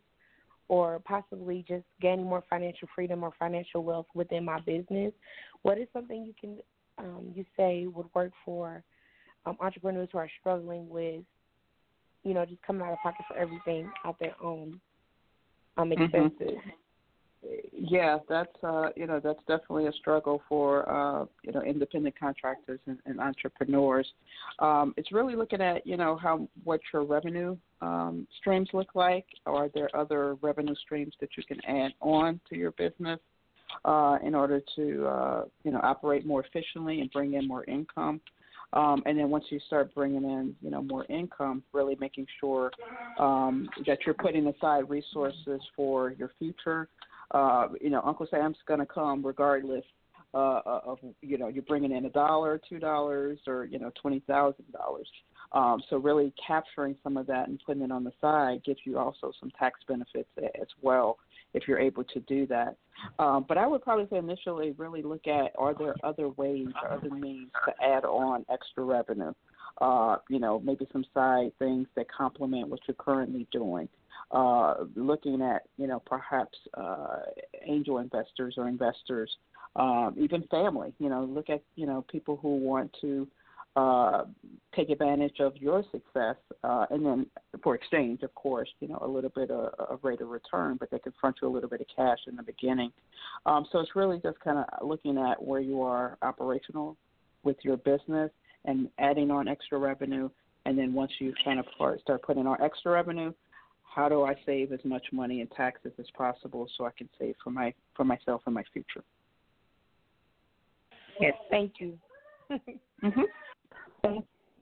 or 0.69 1.01
possibly 1.01 1.65
just 1.67 1.85
gaining 2.01 2.27
more 2.27 2.43
financial 2.49 2.89
freedom 2.95 3.23
or 3.23 3.33
financial 3.39 3.85
wealth 3.85 4.07
within 4.15 4.45
my 4.45 4.61
business. 4.61 5.13
What 5.63 5.79
is 5.79 5.89
something 5.93 6.25
you 6.25 6.35
can 6.41 6.59
um, 6.99 7.33
you 7.35 7.45
say 7.57 7.87
would 7.87 8.07
work 8.15 8.33
for 8.45 8.83
um, 9.47 9.57
entrepreneurs 9.61 10.09
who 10.13 10.19
are 10.19 10.31
struggling 10.41 10.89
with, 10.89 11.23
you 12.25 12.35
know, 12.35 12.45
just 12.45 12.63
coming 12.63 12.83
out 12.83 12.93
of 12.93 12.99
pocket 13.03 13.25
for 13.29 13.37
everything 13.37 13.91
out 14.05 14.19
their 14.19 14.35
own 14.43 14.81
um, 15.77 15.91
Mhm. 15.91 16.03
expenses? 16.05 16.59
Yeah, 17.73 18.21
that's 18.29 18.63
uh, 18.63 18.91
you 18.95 19.07
know 19.09 19.19
that's 19.19 19.41
definitely 19.49 19.87
a 19.87 19.93
struggle 19.93 20.43
for 20.49 20.89
uh, 20.89 21.27
you 21.43 21.51
know 21.51 21.61
independent 21.63 22.17
contractors 22.17 22.79
and, 22.87 22.99
and 23.05 23.19
entrepreneurs. 23.19 24.13
Um, 24.61 24.95
it's 24.97 25.11
really 25.11 25.35
looking 25.35 25.61
at 25.61 25.85
you 25.85 25.97
know 25.97 26.17
how 26.17 26.49
what 26.63 26.81
your 26.93 27.03
revenue 27.05 27.57
um, 27.81 28.29
streams 28.39 28.69
look 28.73 28.95
like. 28.95 29.27
Are 29.45 29.69
there 29.75 29.89
other 29.95 30.37
revenue 30.37 30.77
streams 30.77 31.15
that 31.21 31.31
you 31.37 31.43
can 31.43 31.61
add 31.67 31.95
on 32.01 32.41
to 32.49 32.57
your 32.57 32.71
business 32.73 33.19
uh, 33.85 34.19
in 34.23 34.35
order 34.35 34.61
to 34.77 35.07
uh, 35.07 35.45
you 35.65 35.71
know 35.71 35.81
operate 35.83 36.27
more 36.27 36.45
efficiently 36.45 37.01
and 37.01 37.11
bring 37.11 37.35
in 37.35 37.47
more 37.47 37.65
income? 37.65 38.21
Um, 38.75 39.03
and 39.05 39.19
then 39.19 39.29
once 39.29 39.45
you 39.51 39.61
start 39.67 39.95
bringing 39.95 40.25
in, 40.25 40.57
you 40.63 40.71
know, 40.71 40.81
more 40.81 41.05
income, 41.11 41.63
really 41.75 41.95
making 42.01 42.27
sure 42.41 42.71
um, 43.19 43.69
that 43.87 43.99
you're 44.07 44.15
putting 44.15 44.47
aside 44.47 44.89
resources 44.89 45.61
for 45.77 46.13
your 46.13 46.31
future 46.39 46.89
uh, 47.33 47.69
you 47.81 47.91
know, 47.91 48.03
Uncle 48.05 48.27
Sam's 48.31 48.59
going 48.67 48.81
to 48.81 48.87
come 48.87 49.25
regardless 49.25 49.85
uh, 50.35 50.61
of, 50.65 50.99
you 51.21 51.39
know, 51.39 51.49
you're 51.49 51.63
bringing 51.63 51.93
in 51.93 52.05
a 52.07 52.11
dollar, 52.11 52.61
two 52.69 52.79
dollars, 52.79 53.39
or, 53.47 53.65
you 53.65 53.79
know, 53.79 53.91
$20,000. 54.05 54.55
Um, 55.53 55.83
so 55.91 55.99
really 55.99 56.33
capturing 56.47 56.97
some 57.03 57.17
of 57.19 57.27
that 57.27 57.49
and 57.49 57.61
putting 57.67 57.83
it 57.83 57.93
on 57.93 58.05
the 58.05 58.13
side 58.21 58.63
gives 58.65 58.81
you 58.85 58.99
also 58.99 59.33
some 59.39 59.51
tax 59.59 59.81
benefits 59.87 60.29
as 60.39 60.69
well 60.81 61.19
if 61.55 61.69
you're 61.69 61.79
able 61.79 62.05
to 62.05 62.21
do 62.21 62.47
that. 62.47 62.77
Um, 63.19 63.45
but 63.49 63.59
I 63.59 63.67
would 63.67 63.83
probably 63.83 64.07
say 64.11 64.19
initially 64.19 64.73
really 64.73 65.03
look 65.03 65.27
at 65.27 65.53
are 65.59 65.75
there 65.75 65.95
other 66.05 66.29
ways 66.31 66.69
or 66.83 66.93
other 66.93 67.11
means 67.11 67.51
to 67.67 67.73
add 67.85 68.05
on 68.05 68.45
extra 68.51 68.85
revenue? 68.85 69.33
Uh, 69.81 70.17
you 70.29 70.39
know, 70.39 70.61
maybe 70.61 70.87
some 70.93 71.05
side 71.15 71.51
things 71.59 71.87
that 71.97 72.07
complement 72.11 72.69
what 72.69 72.81
you're 72.87 72.95
currently 72.95 73.47
doing 73.51 73.89
uh, 74.33 74.75
looking 74.97 75.43
at 75.43 75.63
you 75.77 75.87
know 75.87 76.01
perhaps 76.01 76.59
uh, 76.75 77.19
angel 77.67 77.99
investors 77.99 78.55
or 78.57 78.69
investors, 78.69 79.31
um, 79.77 80.15
even 80.19 80.43
family. 80.45 80.95
You 80.99 81.11
know, 81.11 81.25
look 81.25 81.51
at 81.51 81.63
you 81.77 81.87
know 81.87 82.05
people 82.11 82.39
who 82.41 82.57
want 82.57 82.95
to 83.03 83.29
uh, 83.75 84.25
take 84.77 84.91
advantage 84.91 85.41
of 85.41 85.57
your 85.57 85.83
success, 85.93 86.37
uh, 86.63 86.87
and 86.91 87.05
then 87.05 87.27
for 87.63 87.75
exchange, 87.75 88.23
of 88.23 88.35
course, 88.35 88.69
you 88.81 88.89
know 88.89 88.99
a 89.01 89.09
little 89.09 89.31
bit 89.35 89.51
of, 89.51 89.73
of 89.79 90.01
rate 90.03 90.21
of 90.21 90.29
return, 90.29 90.77
but 90.79 90.91
they 90.91 90.99
can 90.99 91.13
front 91.21 91.37
you 91.41 91.49
a 91.49 91.51
little 91.51 91.71
bit 91.71 91.81
of 91.81 91.87
cash 91.95 92.19
in 92.27 92.37
the 92.37 92.43
beginning. 92.43 92.93
Um, 93.47 93.67
so 93.73 93.79
it's 93.81 93.97
really 93.97 94.19
just 94.23 94.39
kind 94.41 94.59
of 94.59 94.87
looking 94.87 95.17
at 95.17 95.43
where 95.43 95.61
you 95.61 95.81
are 95.83 96.19
operational 96.23 96.97
with 97.45 97.57
your 97.63 97.79
business 97.79 98.31
and 98.65 98.89
adding 98.99 99.31
on 99.31 99.49
extra 99.49 99.79
revenue. 99.79 100.29
And 100.65 100.79
then 100.79 100.93
once 100.93 101.11
you 101.19 101.35
kind 101.45 101.59
of 101.59 101.67
start 102.03 102.23
putting 102.23 102.47
on 102.47 102.61
extra 102.63 102.93
revenue, 102.93 103.33
how 103.83 104.09
do 104.09 104.23
I 104.23 104.35
save 104.47 104.73
as 104.73 104.81
much 104.85 105.05
money 105.13 105.41
in 105.41 105.49
taxes 105.49 105.93
as 105.99 106.07
possible 106.17 106.69
so 106.77 106.85
I 106.85 106.91
can 106.97 107.09
save 107.19 107.35
for 107.43 107.51
my 107.51 107.75
for 107.95 108.05
myself 108.05 108.43
and 108.47 108.55
my 108.55 108.65
future? 108.73 109.03
Yes, 111.21 111.35
thank 111.51 111.73
you. 111.79 111.99
Mm-hmm. 113.03 113.23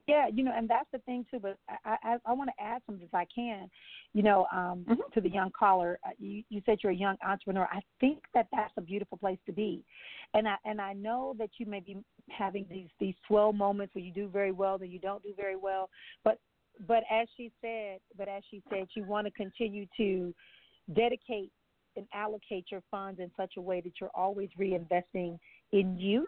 Yeah, 0.07 0.27
you 0.33 0.43
know, 0.43 0.51
and 0.55 0.67
that's 0.69 0.89
the 0.91 0.99
thing 0.99 1.25
too. 1.29 1.39
But 1.39 1.57
I 1.85 1.95
I, 2.03 2.17
I 2.25 2.33
want 2.33 2.49
to 2.49 2.63
add 2.63 2.81
something 2.85 3.05
if 3.05 3.13
I 3.13 3.25
can. 3.33 3.69
You 4.13 4.23
know, 4.23 4.47
um, 4.51 4.83
Mhm. 4.87 5.11
to 5.13 5.21
the 5.21 5.29
young 5.29 5.51
caller, 5.51 5.99
uh, 6.05 6.09
you 6.19 6.43
you 6.49 6.61
said 6.65 6.79
you're 6.81 6.91
a 6.91 6.95
young 6.95 7.17
entrepreneur. 7.23 7.67
I 7.71 7.81
think 7.99 8.19
that 8.33 8.47
that's 8.51 8.73
a 8.77 8.81
beautiful 8.81 9.17
place 9.17 9.39
to 9.45 9.53
be, 9.53 9.83
and 10.33 10.47
I 10.49 10.57
and 10.65 10.81
I 10.81 10.93
know 10.93 11.33
that 11.37 11.51
you 11.59 11.65
may 11.65 11.79
be 11.79 12.03
having 12.29 12.65
these 12.69 12.89
these 12.99 13.15
swell 13.27 13.53
moments 13.53 13.93
where 13.95 14.03
you 14.03 14.11
do 14.11 14.27
very 14.27 14.51
well, 14.51 14.77
then 14.77 14.89
you 14.89 14.99
don't 14.99 15.23
do 15.23 15.33
very 15.35 15.55
well. 15.55 15.89
But 16.23 16.39
but 16.87 17.03
as 17.09 17.27
she 17.37 17.51
said, 17.61 17.99
but 18.17 18.27
as 18.27 18.43
she 18.49 18.61
said, 18.69 18.87
you 18.95 19.03
want 19.03 19.27
to 19.27 19.31
continue 19.31 19.85
to 19.97 20.33
dedicate 20.93 21.51
and 21.95 22.07
allocate 22.13 22.65
your 22.71 22.81
funds 22.89 23.19
in 23.19 23.29
such 23.37 23.57
a 23.57 23.61
way 23.61 23.81
that 23.81 23.93
you're 23.99 24.11
always 24.15 24.49
reinvesting 24.57 25.39
in 25.71 25.97
you. 25.97 26.27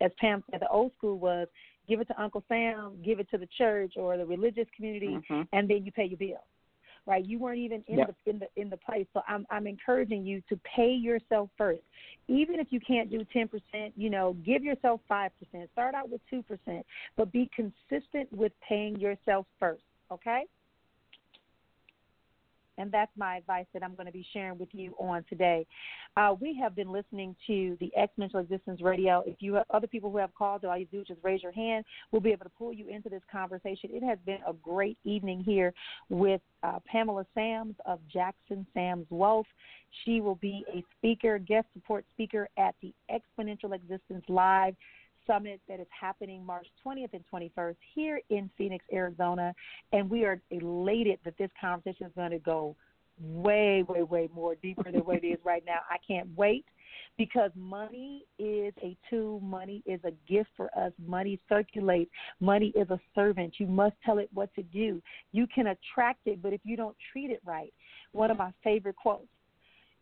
As 0.00 0.10
Pam 0.18 0.42
said, 0.50 0.60
the 0.60 0.68
old 0.68 0.92
school 0.96 1.18
was 1.18 1.46
give 1.90 2.00
it 2.00 2.06
to 2.06 2.22
Uncle 2.22 2.44
Sam, 2.48 2.96
give 3.04 3.18
it 3.18 3.28
to 3.30 3.38
the 3.38 3.48
church 3.58 3.94
or 3.96 4.16
the 4.16 4.24
religious 4.24 4.68
community, 4.76 5.18
Mhm. 5.28 5.48
and 5.52 5.68
then 5.68 5.84
you 5.84 5.90
pay 5.90 6.04
your 6.04 6.16
bill. 6.16 6.44
Right? 7.06 7.24
You 7.24 7.38
weren't 7.38 7.58
even 7.58 7.82
in 7.88 7.98
Yep. 7.98 8.06
the 8.08 8.30
in 8.30 8.38
the 8.38 8.48
in 8.56 8.70
the 8.70 8.76
place. 8.76 9.06
So 9.12 9.22
I'm 9.26 9.46
I'm 9.50 9.66
encouraging 9.66 10.24
you 10.24 10.40
to 10.42 10.56
pay 10.58 10.92
yourself 10.92 11.50
first. 11.56 11.82
Even 12.28 12.60
if 12.60 12.72
you 12.72 12.78
can't 12.78 13.10
do 13.10 13.24
ten 13.24 13.48
percent, 13.48 13.92
you 13.96 14.10
know, 14.10 14.34
give 14.44 14.62
yourself 14.62 15.00
five 15.08 15.32
percent. 15.38 15.68
Start 15.72 15.94
out 15.94 16.08
with 16.10 16.20
two 16.28 16.42
percent, 16.42 16.86
but 17.16 17.32
be 17.32 17.50
consistent 17.56 18.30
with 18.32 18.52
paying 18.60 18.96
yourself 19.00 19.46
first. 19.58 19.82
Okay? 20.12 20.44
And 22.80 22.90
that's 22.90 23.12
my 23.16 23.36
advice 23.36 23.66
that 23.74 23.82
I'm 23.82 23.94
going 23.94 24.06
to 24.06 24.12
be 24.12 24.26
sharing 24.32 24.58
with 24.58 24.70
you 24.72 24.94
on 24.98 25.24
today. 25.28 25.66
Uh, 26.16 26.34
we 26.40 26.58
have 26.60 26.74
been 26.74 26.90
listening 26.90 27.36
to 27.46 27.76
the 27.78 27.92
Exponential 27.98 28.40
Existence 28.40 28.80
Radio. 28.80 29.22
If 29.26 29.36
you 29.40 29.54
have 29.54 29.66
other 29.70 29.86
people 29.86 30.10
who 30.10 30.18
have 30.18 30.34
called, 30.34 30.64
all 30.64 30.76
you 30.76 30.86
do 30.86 31.02
is 31.02 31.06
just 31.06 31.20
raise 31.22 31.42
your 31.42 31.52
hand. 31.52 31.84
We'll 32.10 32.22
be 32.22 32.32
able 32.32 32.44
to 32.44 32.50
pull 32.50 32.72
you 32.72 32.88
into 32.88 33.08
this 33.08 33.22
conversation. 33.30 33.90
It 33.92 34.02
has 34.02 34.18
been 34.24 34.38
a 34.46 34.52
great 34.52 34.98
evening 35.04 35.42
here 35.44 35.74
with 36.08 36.40
uh, 36.62 36.78
Pamela 36.86 37.26
Sams 37.34 37.74
of 37.86 38.00
Jackson 38.12 38.66
Sams 38.74 39.06
Wealth. 39.10 39.46
She 40.04 40.20
will 40.20 40.36
be 40.36 40.64
a 40.72 40.84
speaker, 40.96 41.38
guest 41.38 41.66
support 41.74 42.04
speaker 42.12 42.48
at 42.56 42.74
the 42.80 42.92
Exponential 43.10 43.74
Existence 43.74 44.24
Live 44.28 44.74
Summit 45.30 45.60
that 45.68 45.78
is 45.78 45.86
happening 45.98 46.44
March 46.44 46.66
20th 46.84 47.10
and 47.12 47.24
21st 47.32 47.76
here 47.94 48.20
in 48.30 48.50
Phoenix, 48.58 48.84
Arizona. 48.92 49.54
And 49.92 50.10
we 50.10 50.24
are 50.24 50.40
elated 50.50 51.20
that 51.24 51.38
this 51.38 51.50
conversation 51.60 52.06
is 52.06 52.12
going 52.16 52.32
to 52.32 52.40
go 52.40 52.74
way, 53.20 53.84
way, 53.86 54.02
way 54.02 54.28
more 54.34 54.56
deeper 54.56 54.90
than 54.90 55.02
what 55.02 55.22
it 55.22 55.26
is 55.26 55.38
right 55.44 55.62
now. 55.64 55.80
I 55.88 55.98
can't 56.06 56.28
wait 56.36 56.64
because 57.16 57.50
money 57.54 58.24
is 58.40 58.72
a 58.82 58.96
tool, 59.08 59.38
money 59.40 59.82
is 59.86 60.00
a 60.04 60.12
gift 60.28 60.50
for 60.56 60.70
us, 60.76 60.92
money 61.06 61.38
circulates, 61.48 62.10
money 62.40 62.72
is 62.74 62.90
a 62.90 62.98
servant. 63.14 63.54
You 63.58 63.66
must 63.66 63.94
tell 64.04 64.18
it 64.18 64.28
what 64.34 64.52
to 64.54 64.62
do. 64.64 65.00
You 65.30 65.46
can 65.54 65.68
attract 65.68 66.26
it, 66.26 66.42
but 66.42 66.52
if 66.52 66.60
you 66.64 66.76
don't 66.76 66.96
treat 67.12 67.30
it 67.30 67.40
right, 67.44 67.72
one 68.12 68.30
of 68.30 68.38
my 68.38 68.50
favorite 68.64 68.96
quotes 68.96 69.28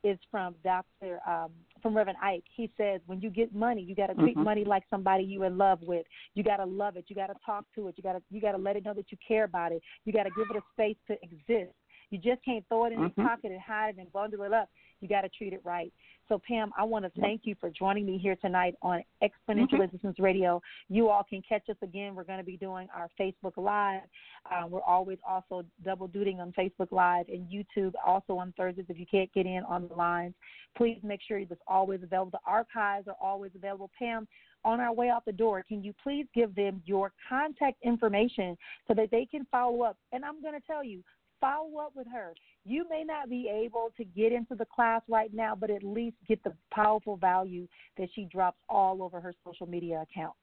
is 0.05 0.19
from 0.31 0.55
Dr. 0.65 1.21
Um, 1.27 1.51
from 1.83 1.97
Reverend 1.97 2.19
Ike. 2.23 2.45
He 2.55 2.71
says, 2.77 3.01
when 3.07 3.21
you 3.21 3.31
get 3.31 3.55
money, 3.55 3.83
you 3.83 3.95
got 3.95 4.09
to 4.09 4.15
treat 4.15 4.37
Mhm. 4.37 4.45
money 4.45 4.65
like 4.65 4.85
somebody 4.91 5.25
you 5.25 5.45
in 5.45 5.59
love 5.59 5.83
with. 5.83 6.07
You 6.35 6.43
got 6.43 6.59
to 6.59 6.65
love 6.65 6.97
it. 6.97 7.05
You 7.09 7.17
got 7.17 7.29
to 7.29 7.37
talk 7.45 7.65
to 7.75 7.89
it. 7.89 7.97
You 7.97 8.03
got 8.03 8.15
to 8.15 8.23
you 8.31 8.41
got 8.41 8.53
to 8.53 8.59
let 8.59 8.77
it 8.77 8.85
know 8.85 8.95
that 8.95 9.11
you 9.11 9.19
care 9.27 9.45
about 9.45 9.73
it. 9.73 9.83
You 10.05 10.13
got 10.13 10.25
to 10.25 10.31
give 10.31 10.47
it 10.51 10.57
a 10.57 10.63
space 10.73 10.97
to 11.09 11.23
exist. 11.23 11.75
You 12.11 12.19
just 12.19 12.43
can't 12.45 12.67
throw 12.69 12.87
it 12.87 12.93
in 12.93 13.01
Mhm. 13.01 13.17
your 13.17 13.27
pocket 13.27 13.53
and 13.53 13.61
hide 13.61 13.97
it 13.97 14.01
and 14.01 14.13
bundle 14.13 14.43
it 14.43 14.53
up. 14.53 14.69
You 15.01 15.09
got 15.09 15.23
to 15.23 15.29
treat 15.29 15.53
it 15.53 15.65
right. 15.65 15.93
So, 16.29 16.39
Pam, 16.39 16.73
I 16.77 16.85
want 16.85 17.05
to 17.05 17.21
thank 17.21 17.47
you 17.47 17.55
for 17.55 17.71
joining 17.71 18.05
me 18.05 18.19
here 18.19 18.37
tonight 18.37 18.75
on 18.83 19.03
Exponential 19.23 19.79
Mhm. 19.79 19.85
Existence 19.85 20.19
Radio. 20.19 20.61
You 20.89 21.09
all 21.09 21.25
can 21.25 21.41
catch 21.41 21.69
us 21.71 21.77
again. 21.81 22.15
We're 22.15 22.25
going 22.25 22.39
to 22.39 22.45
be 22.45 22.59
doing 22.59 22.89
our 22.91 23.09
Facebook 23.19 23.57
Live. 23.57 24.03
Uh, 24.51 24.67
we're 24.69 24.83
always 24.83 25.19
also 25.27 25.65
double 25.83 26.09
duting 26.09 26.39
on 26.39 26.53
Facebook 26.53 26.93
Live 26.93 27.29
and 27.29 27.49
YouTube, 27.49 27.95
also 28.05 28.37
on 28.37 28.53
Thursdays 28.53 28.91
if 28.91 28.99
you 28.99 29.07
can't 29.07 29.33
get 29.33 29.47
in 29.47 29.63
on 29.65 29.89
the 29.89 29.95
lines. 29.95 30.35
Please 30.75 31.03
make 31.03 31.23
sure 31.23 31.39
it's 31.39 31.53
always 31.67 32.03
available. 32.03 32.33
The 32.33 32.51
archives 32.51 33.09
are 33.09 33.17
always 33.21 33.55
available. 33.55 33.91
Pam, 33.99 34.29
on 34.65 34.81
our 34.81 34.93
way 34.93 35.09
out 35.09 35.25
the 35.25 35.33
door, 35.33 35.63
can 35.63 35.83
you 35.83 35.95
please 36.03 36.27
give 36.35 36.55
them 36.55 36.83
your 36.85 37.13
contact 37.27 37.79
information 37.83 38.59
so 38.87 38.93
that 38.95 39.11
they 39.11 39.25
can 39.25 39.47
follow 39.47 39.83
up? 39.83 39.97
And 40.13 40.25
I'm 40.25 40.43
going 40.43 40.55
to 40.55 40.67
tell 40.67 40.85
you, 40.85 41.03
follow 41.41 41.79
up 41.79 41.93
with 41.95 42.07
her. 42.13 42.35
You 42.65 42.87
may 42.89 43.05
not 43.05 43.29
be 43.29 43.49
able 43.49 43.93
to 43.97 44.05
get 44.05 44.33
into 44.33 44.55
the 44.55 44.67
class 44.67 45.03
right 45.09 45.33
now, 45.33 45.55
but 45.55 45.71
at 45.71 45.83
least 45.83 46.17
get 46.27 46.43
the 46.45 46.53
powerful 46.73 47.17
value 47.17 47.67
that 47.97 48.09
she 48.15 48.25
drops 48.25 48.59
all 48.69 49.03
over 49.03 49.21
her 49.21 49.35
social 49.45 49.67
media 49.67 50.05
account. 50.11 50.35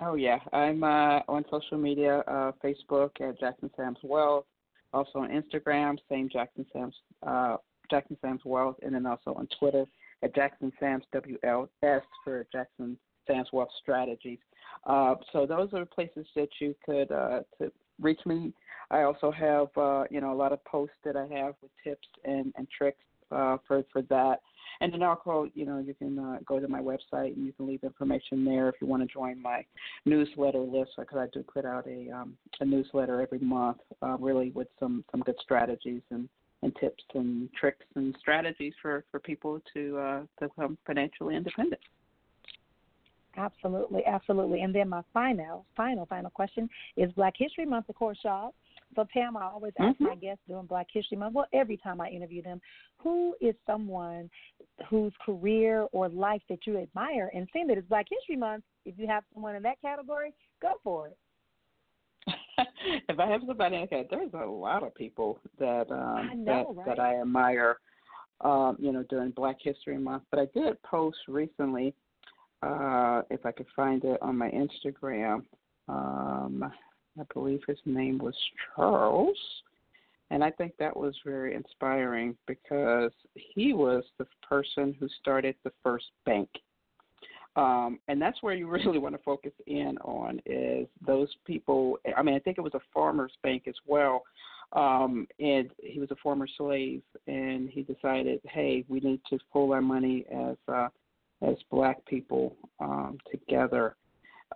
Oh 0.00 0.16
yeah, 0.16 0.38
I'm 0.52 0.82
uh, 0.82 1.20
on 1.28 1.44
social 1.50 1.78
media, 1.78 2.18
uh, 2.26 2.52
Facebook 2.62 3.10
at 3.20 3.38
Jackson 3.38 3.70
Sams 3.76 3.98
Wealth, 4.02 4.44
also 4.92 5.20
on 5.20 5.30
Instagram, 5.30 5.98
same 6.08 6.28
Jackson 6.28 6.66
Sams 6.72 6.94
uh, 7.24 7.58
Jackson 7.90 8.16
Sams 8.20 8.40
Wealth, 8.44 8.76
and 8.82 8.94
then 8.94 9.06
also 9.06 9.34
on 9.34 9.46
Twitter 9.58 9.86
at 10.22 10.34
Jackson 10.34 10.72
Sams 10.80 11.04
WLS 11.14 12.02
for 12.24 12.46
Jackson 12.50 12.98
Sams 13.26 13.48
Wealth 13.52 13.68
Strategies. 13.80 14.38
Uh, 14.84 15.14
so 15.32 15.46
those 15.46 15.68
are 15.72 15.84
places 15.84 16.26
that 16.34 16.48
you 16.60 16.74
could 16.84 17.12
uh, 17.12 17.40
to 17.58 17.70
reach 18.00 18.20
me. 18.26 18.52
I 18.90 19.02
also 19.02 19.30
have 19.30 19.68
uh, 19.76 20.04
you 20.10 20.20
know 20.20 20.32
a 20.32 20.36
lot 20.36 20.52
of 20.52 20.64
posts 20.64 20.96
that 21.04 21.16
I 21.16 21.26
have 21.34 21.54
with 21.62 21.70
tips 21.82 22.08
and, 22.24 22.52
and 22.56 22.66
tricks 22.76 22.98
uh, 23.30 23.58
for 23.66 23.84
for 23.92 24.02
that. 24.02 24.40
And 24.80 24.92
then 24.92 25.02
also, 25.02 25.48
you 25.54 25.66
know, 25.66 25.78
you 25.78 25.94
can 25.94 26.18
uh, 26.18 26.38
go 26.44 26.58
to 26.58 26.66
my 26.66 26.80
website 26.80 27.36
and 27.36 27.46
you 27.46 27.52
can 27.52 27.66
leave 27.66 27.84
information 27.84 28.44
there 28.44 28.68
if 28.68 28.74
you 28.80 28.86
want 28.86 29.02
to 29.02 29.12
join 29.12 29.40
my 29.40 29.64
newsletter 30.04 30.58
list 30.58 30.92
because 30.98 31.18
I 31.18 31.26
do 31.32 31.42
put 31.42 31.64
out 31.64 31.86
a 31.86 32.10
um, 32.10 32.36
a 32.60 32.64
newsletter 32.64 33.20
every 33.20 33.38
month, 33.38 33.78
uh, 34.02 34.16
really 34.18 34.50
with 34.50 34.68
some 34.80 35.04
some 35.10 35.20
good 35.20 35.36
strategies 35.42 36.02
and 36.10 36.28
and 36.62 36.74
tips 36.80 37.04
and 37.14 37.48
tricks 37.52 37.84
and 37.94 38.16
strategies 38.18 38.72
for 38.82 39.04
for 39.10 39.20
people 39.20 39.60
to 39.74 39.98
uh, 39.98 40.20
to 40.40 40.48
become 40.48 40.78
financially 40.86 41.36
independent. 41.36 41.80
Absolutely, 43.36 44.04
absolutely. 44.06 44.62
And 44.62 44.74
then 44.74 44.88
my 44.88 45.02
final, 45.12 45.66
final, 45.76 46.06
final 46.06 46.30
question 46.30 46.68
is 46.96 47.10
Black 47.12 47.34
History 47.36 47.66
Month, 47.66 47.88
of 47.88 47.96
course, 47.96 48.18
y'all. 48.22 48.54
So 48.94 49.04
Pam, 49.12 49.36
I 49.36 49.46
always 49.46 49.72
ask 49.78 49.98
Mhm. 49.98 50.08
my 50.08 50.14
guests 50.14 50.44
during 50.46 50.66
Black 50.66 50.88
History 50.90 51.16
Month, 51.16 51.34
well, 51.34 51.46
every 51.52 51.76
time 51.76 52.00
I 52.00 52.10
interview 52.10 52.42
them, 52.42 52.60
who 52.98 53.36
is 53.40 53.56
someone 53.66 54.30
whose 54.86 55.16
career 55.16 55.88
or 55.92 56.08
life 56.08 56.42
that 56.48 56.66
you 56.66 56.78
admire? 56.78 57.30
And 57.34 57.48
seeing 57.52 57.66
that 57.68 57.78
it's 57.78 57.88
Black 57.88 58.08
History 58.08 58.36
Month, 58.36 58.64
if 58.84 58.98
you 58.98 59.06
have 59.08 59.24
someone 59.32 59.56
in 59.56 59.62
that 59.64 59.80
category, 59.80 60.32
go 60.60 60.78
for 60.84 61.08
it. 61.08 61.18
if 63.08 63.18
I 63.18 63.26
have 63.26 63.42
somebody 63.46 63.76
like 63.78 63.90
that, 63.90 64.10
there's 64.10 64.32
a 64.34 64.46
lot 64.46 64.82
of 64.82 64.94
people 64.94 65.40
that 65.58 65.90
um, 65.90 66.30
I 66.30 66.34
know, 66.34 66.74
that 66.74 66.76
right? 66.76 66.86
that 66.86 67.00
I 67.00 67.20
admire. 67.20 67.78
Um, 68.40 68.76
you 68.80 68.92
know, 68.92 69.04
during 69.04 69.30
Black 69.30 69.56
History 69.62 69.96
Month, 69.96 70.24
but 70.30 70.40
I 70.40 70.46
did 70.46 70.82
post 70.82 71.16
recently, 71.28 71.94
uh, 72.64 73.22
if 73.30 73.44
I 73.44 73.52
could 73.52 73.66
find 73.74 74.04
it 74.04 74.20
on 74.22 74.36
my 74.36 74.50
Instagram. 74.50 75.42
Um, 75.88 76.64
I 77.18 77.22
believe 77.32 77.60
his 77.68 77.78
name 77.84 78.18
was 78.18 78.34
Charles, 78.74 79.38
and 80.30 80.42
I 80.42 80.50
think 80.50 80.72
that 80.78 80.96
was 80.96 81.14
very 81.24 81.54
inspiring 81.54 82.36
because 82.46 83.12
he 83.34 83.72
was 83.72 84.02
the 84.18 84.26
person 84.48 84.96
who 84.98 85.08
started 85.20 85.54
the 85.62 85.72
first 85.82 86.06
bank 86.26 86.48
um, 87.56 88.00
and 88.08 88.20
that's 88.20 88.42
where 88.42 88.54
you 88.54 88.68
really 88.70 88.98
want 88.98 89.14
to 89.14 89.22
focus 89.22 89.52
in 89.66 89.96
on 89.98 90.40
is 90.46 90.88
those 91.06 91.28
people. 91.46 91.98
I 92.16 92.22
mean, 92.22 92.34
I 92.34 92.38
think 92.38 92.58
it 92.58 92.62
was 92.62 92.74
a 92.74 92.80
farmers 92.92 93.32
bank 93.42 93.64
as 93.66 93.74
well, 93.86 94.22
um, 94.72 95.26
and 95.38 95.70
he 95.82 96.00
was 96.00 96.10
a 96.10 96.16
former 96.16 96.48
slave, 96.56 97.02
and 97.26 97.68
he 97.68 97.82
decided, 97.82 98.40
hey, 98.44 98.84
we 98.88 99.00
need 99.00 99.20
to 99.30 99.38
pool 99.52 99.72
our 99.72 99.82
money 99.82 100.24
as 100.32 100.56
uh, 100.68 100.88
as 101.48 101.56
black 101.70 102.04
people 102.06 102.56
um, 102.80 103.18
together, 103.30 103.96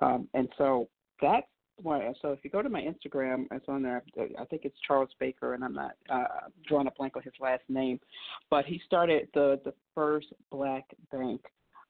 um, 0.01 0.29
and 0.35 0.49
so 0.59 0.89
that's 1.21 1.47
why. 1.83 2.13
So 2.23 2.33
if 2.33 2.41
you 2.43 2.51
go 2.51 2.63
to 2.63 2.69
my 2.69 2.83
Instagram, 2.83 3.47
it's 3.51 3.69
on 3.69 3.83
there. 3.83 4.03
I 4.39 4.45
think 4.45 4.65
it's 4.65 4.77
Charles 4.87 5.11
Baker, 5.21 5.55
and 5.55 5.65
I'm 5.65 5.75
not 5.75 5.93
uh, 6.11 6.49
drawing 6.67 6.87
a 6.87 6.93
blank 6.93 7.17
on 7.17 7.23
his 7.23 7.35
last 7.41 7.63
name, 7.69 8.01
but 8.51 8.65
he 8.65 8.81
started 8.87 9.29
the 9.35 9.61
the 9.65 9.75
first 9.95 10.29
black 10.51 10.85
bank 11.13 11.41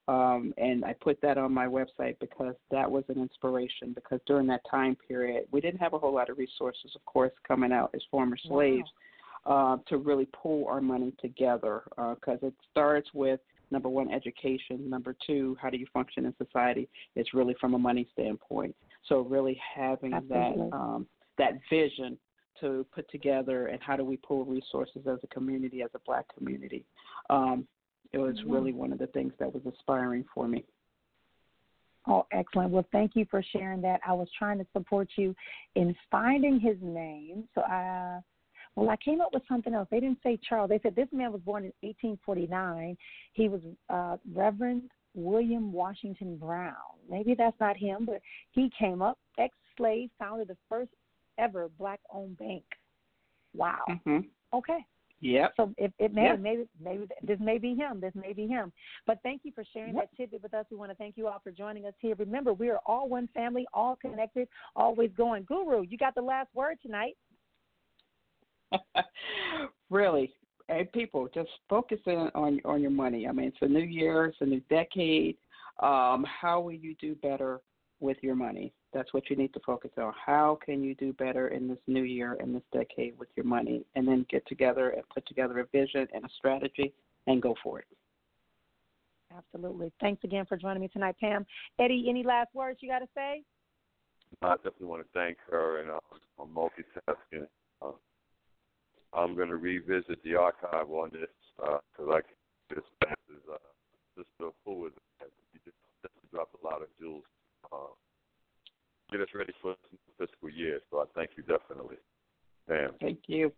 um, 0.09 0.55
and 0.57 0.83
I 0.83 0.93
put 0.93 1.21
that 1.21 1.37
on 1.37 1.53
my 1.53 1.67
website 1.67 2.17
because 2.19 2.55
that 2.71 2.89
was 2.89 3.03
an 3.09 3.21
inspiration. 3.21 3.93
Because 3.93 4.19
during 4.25 4.47
that 4.47 4.61
time 4.69 4.97
period, 5.07 5.45
we 5.51 5.61
didn't 5.61 5.79
have 5.79 5.93
a 5.93 5.99
whole 5.99 6.15
lot 6.15 6.31
of 6.31 6.39
resources, 6.39 6.93
of 6.95 7.05
course, 7.05 7.31
coming 7.47 7.71
out 7.71 7.91
as 7.93 8.01
former 8.09 8.35
slaves 8.35 8.89
uh, 9.45 9.77
to 9.87 9.97
really 9.97 10.27
pull 10.33 10.67
our 10.67 10.81
money 10.81 11.13
together. 11.19 11.83
Because 11.89 12.39
uh, 12.43 12.47
it 12.47 12.53
starts 12.71 13.09
with 13.13 13.39
number 13.71 13.89
one, 13.89 14.11
education. 14.11 14.89
Number 14.89 15.15
two, 15.25 15.55
how 15.61 15.69
do 15.69 15.77
you 15.77 15.85
function 15.93 16.25
in 16.25 16.33
society? 16.43 16.89
It's 17.15 17.33
really 17.33 17.55
from 17.59 17.73
a 17.73 17.79
money 17.79 18.07
standpoint. 18.13 18.75
So 19.07 19.21
really 19.21 19.59
having 19.75 20.13
Absolutely. 20.13 20.69
that 20.69 20.75
um, 20.75 21.07
that 21.37 21.53
vision 21.69 22.17
to 22.59 22.85
put 22.93 23.09
together 23.09 23.67
and 23.67 23.81
how 23.81 23.95
do 23.95 24.03
we 24.03 24.17
pull 24.17 24.43
resources 24.43 25.07
as 25.07 25.19
a 25.23 25.27
community, 25.27 25.81
as 25.81 25.89
a 25.95 25.99
black 26.05 26.25
community. 26.35 26.85
Um, 27.29 27.67
it 28.11 28.17
was 28.17 28.37
Yeah. 28.39 28.53
really 28.53 28.73
one 28.73 28.91
of 28.91 28.99
the 28.99 29.07
things 29.07 29.33
that 29.37 29.53
was 29.53 29.65
inspiring 29.65 30.25
for 30.33 30.47
me. 30.47 30.65
Oh, 32.07 32.25
excellent. 32.31 32.71
Well, 32.71 32.85
thank 32.91 33.15
you 33.15 33.25
for 33.25 33.41
sharing 33.41 33.81
that. 33.81 34.01
I 34.05 34.13
was 34.13 34.27
trying 34.37 34.57
to 34.57 34.65
support 34.73 35.09
you 35.15 35.35
in 35.75 35.95
finding 36.09 36.59
his 36.59 36.77
name. 36.81 37.47
So 37.53 37.61
I, 37.61 38.19
well, 38.75 38.89
I 38.89 38.95
came 38.97 39.19
up 39.21 39.33
with 39.33 39.43
something 39.47 39.73
else. 39.73 39.87
They 39.91 39.99
didn't 39.99 40.19
say 40.23 40.39
Charles. 40.47 40.69
They 40.69 40.79
said 40.81 40.95
this 40.95 41.07
man 41.11 41.31
was 41.31 41.41
born 41.41 41.63
in 41.63 41.73
1849. 41.81 42.97
He 43.33 43.49
was 43.49 43.61
uh, 43.89 44.17
Reverend 44.33 44.83
William 45.15 45.71
Washington 45.73 46.37
Brown. 46.37 46.75
Maybe 47.09 47.35
that's 47.35 47.59
not 47.59 47.75
him, 47.75 48.05
but 48.05 48.21
he 48.51 48.71
came 48.77 49.01
up, 49.01 49.17
ex-slave, 49.37 50.09
founded 50.19 50.47
the 50.47 50.57
first 50.69 50.91
ever 51.37 51.69
black-owned 51.77 52.37
bank. 52.37 52.63
Wow. 53.55 53.79
Mm-hmm. 53.89 54.19
Okay. 54.53 54.85
Yep. 55.21 55.53
So 55.57 55.73
if 55.77 55.91
it 55.99 56.13
may 56.13 56.25
Yeah. 56.25 56.35
maybe 56.37 56.67
maybe 56.79 57.07
this 57.21 57.39
may 57.41 57.57
be 57.57 57.75
him. 57.75 57.99
This 57.99 58.15
may 58.15 58.31
be 58.31 58.47
him. 58.47 58.71
But 59.05 59.21
thank 59.21 59.43
you 59.43 59.51
for 59.51 59.65
sharing 59.73 59.95
Yep. 59.95 60.11
that 60.11 60.15
tidbit 60.15 60.43
with 60.43 60.53
us. 60.53 60.65
We 60.71 60.77
want 60.77 60.91
to 60.91 60.95
thank 60.95 61.17
you 61.17 61.27
all 61.27 61.39
for 61.39 61.51
joining 61.51 61.85
us 61.85 61.93
here. 61.99 62.15
Remember, 62.15 62.53
we 62.53 62.69
are 62.69 62.79
all 62.85 63.09
one 63.09 63.27
family, 63.33 63.67
all 63.73 63.97
connected, 63.97 64.47
always 64.77 65.11
going. 65.17 65.43
Guru, 65.43 65.81
you 65.81 65.97
got 65.97 66.15
the 66.15 66.21
last 66.21 66.53
word 66.55 66.77
tonight. 66.81 67.17
really, 69.89 70.33
hey, 70.67 70.89
people, 70.93 71.27
just 71.33 71.49
focus 71.69 71.99
in 72.05 72.29
on 72.35 72.59
on 72.65 72.81
your 72.81 72.91
money. 72.91 73.27
I 73.27 73.31
mean, 73.31 73.47
it's 73.47 73.57
a 73.61 73.67
new 73.67 73.79
year, 73.79 74.25
it's 74.25 74.37
a 74.41 74.45
new 74.45 74.61
decade. 74.69 75.37
Um, 75.79 76.25
how 76.41 76.59
will 76.59 76.73
you 76.73 76.95
do 76.99 77.15
better 77.15 77.61
with 77.99 78.17
your 78.21 78.35
money? 78.35 78.73
That's 78.93 79.13
what 79.13 79.29
you 79.29 79.35
need 79.35 79.53
to 79.53 79.59
focus 79.65 79.91
on. 79.97 80.13
How 80.25 80.57
can 80.65 80.83
you 80.83 80.95
do 80.95 81.13
better 81.13 81.49
in 81.49 81.67
this 81.67 81.77
new 81.87 82.03
year 82.03 82.37
and 82.39 82.55
this 82.55 82.63
decade 82.73 83.17
with 83.19 83.29
your 83.35 83.45
money? 83.45 83.85
And 83.95 84.07
then 84.07 84.25
get 84.29 84.45
together 84.47 84.89
and 84.89 85.03
put 85.09 85.27
together 85.27 85.59
a 85.59 85.65
vision 85.65 86.07
and 86.13 86.25
a 86.25 86.29
strategy 86.37 86.93
and 87.27 87.41
go 87.41 87.55
for 87.63 87.79
it. 87.79 87.85
Absolutely. 89.35 89.91
Thanks 90.01 90.23
again 90.23 90.45
for 90.47 90.57
joining 90.57 90.81
me 90.81 90.87
tonight, 90.87 91.15
Pam. 91.19 91.45
Eddie, 91.79 92.07
any 92.09 92.23
last 92.23 92.49
words 92.53 92.79
you 92.81 92.89
got 92.89 92.99
to 92.99 93.07
say? 93.15 93.43
I 94.41 94.55
definitely 94.55 94.87
want 94.87 95.03
to 95.03 95.09
thank 95.13 95.37
her 95.49 95.81
and 95.81 95.91
uh, 95.91 95.99
on 96.37 96.49
multitasking. 96.49 97.47
Uh, 97.81 97.91
I'm 99.13 99.35
going 99.35 99.49
to 99.49 99.57
revisit 99.57 100.23
the 100.23 100.35
archive 100.35 100.89
on 100.89 101.09
this 101.11 101.29
because 101.57 102.09
I 102.09 102.19
this 102.69 102.85
is 103.29 103.41
uh, 103.51 103.57
Sister 104.15 104.51
Who 104.65 104.87
is 104.87 104.93
you 105.53 105.59
just 105.65 105.77
definitely 106.03 106.29
dropped 106.31 106.55
a 106.61 106.65
lot 106.65 106.81
of 106.81 106.87
jewels. 106.99 107.23
Uh, 107.71 107.93
get 109.11 109.21
us 109.21 109.27
ready 109.33 109.53
for 109.61 109.75
the 109.91 109.97
fiscal 110.25 110.49
year. 110.49 110.79
So 110.91 110.99
I 110.99 111.05
thank 111.15 111.31
you 111.35 111.43
definitely. 111.43 111.97
Pam. 112.67 112.91
Thank 113.01 113.21
you. 113.27 113.51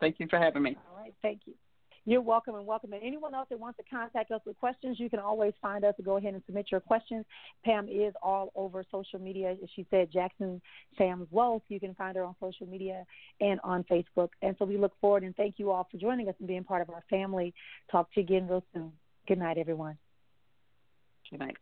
Thank 0.00 0.18
you 0.18 0.26
for 0.28 0.38
having 0.38 0.62
me. 0.62 0.76
All 0.90 1.00
right. 1.00 1.14
Thank 1.22 1.42
you. 1.46 1.54
You're 2.04 2.20
welcome. 2.20 2.56
and 2.56 2.66
welcome. 2.66 2.92
And 2.92 3.02
anyone 3.02 3.34
else 3.34 3.46
that 3.50 3.60
wants 3.60 3.76
to 3.78 3.84
contact 3.84 4.32
us 4.32 4.40
with 4.44 4.58
questions, 4.58 4.98
you 4.98 5.08
can 5.08 5.20
always 5.20 5.52
find 5.62 5.84
us 5.84 5.94
to 5.96 6.02
go 6.02 6.16
ahead 6.16 6.34
and 6.34 6.42
submit 6.46 6.66
your 6.70 6.80
questions. 6.80 7.24
Pam 7.64 7.88
is 7.88 8.12
all 8.22 8.52
over 8.56 8.84
social 8.90 9.20
media. 9.20 9.52
As 9.52 9.70
she 9.74 9.86
said, 9.90 10.10
Jackson 10.12 10.60
Sams 10.98 11.28
Wealth. 11.30 11.62
You 11.68 11.78
can 11.78 11.94
find 11.94 12.16
her 12.16 12.24
on 12.24 12.34
social 12.40 12.66
media 12.66 13.04
and 13.40 13.60
on 13.62 13.84
Facebook. 13.84 14.30
And 14.42 14.56
so 14.58 14.64
we 14.64 14.76
look 14.76 14.92
forward 15.00 15.22
and 15.22 15.36
thank 15.36 15.58
you 15.58 15.70
all 15.70 15.86
for 15.90 15.96
joining 15.96 16.28
us 16.28 16.34
and 16.38 16.48
being 16.48 16.64
part 16.64 16.82
of 16.82 16.90
our 16.90 17.04
family. 17.08 17.54
Talk 17.90 18.12
to 18.14 18.20
you 18.20 18.26
again 18.26 18.48
real 18.48 18.64
soon. 18.74 18.92
Good 19.28 19.38
night, 19.38 19.58
everyone. 19.58 19.96
Good 21.30 21.40
night. 21.40 21.56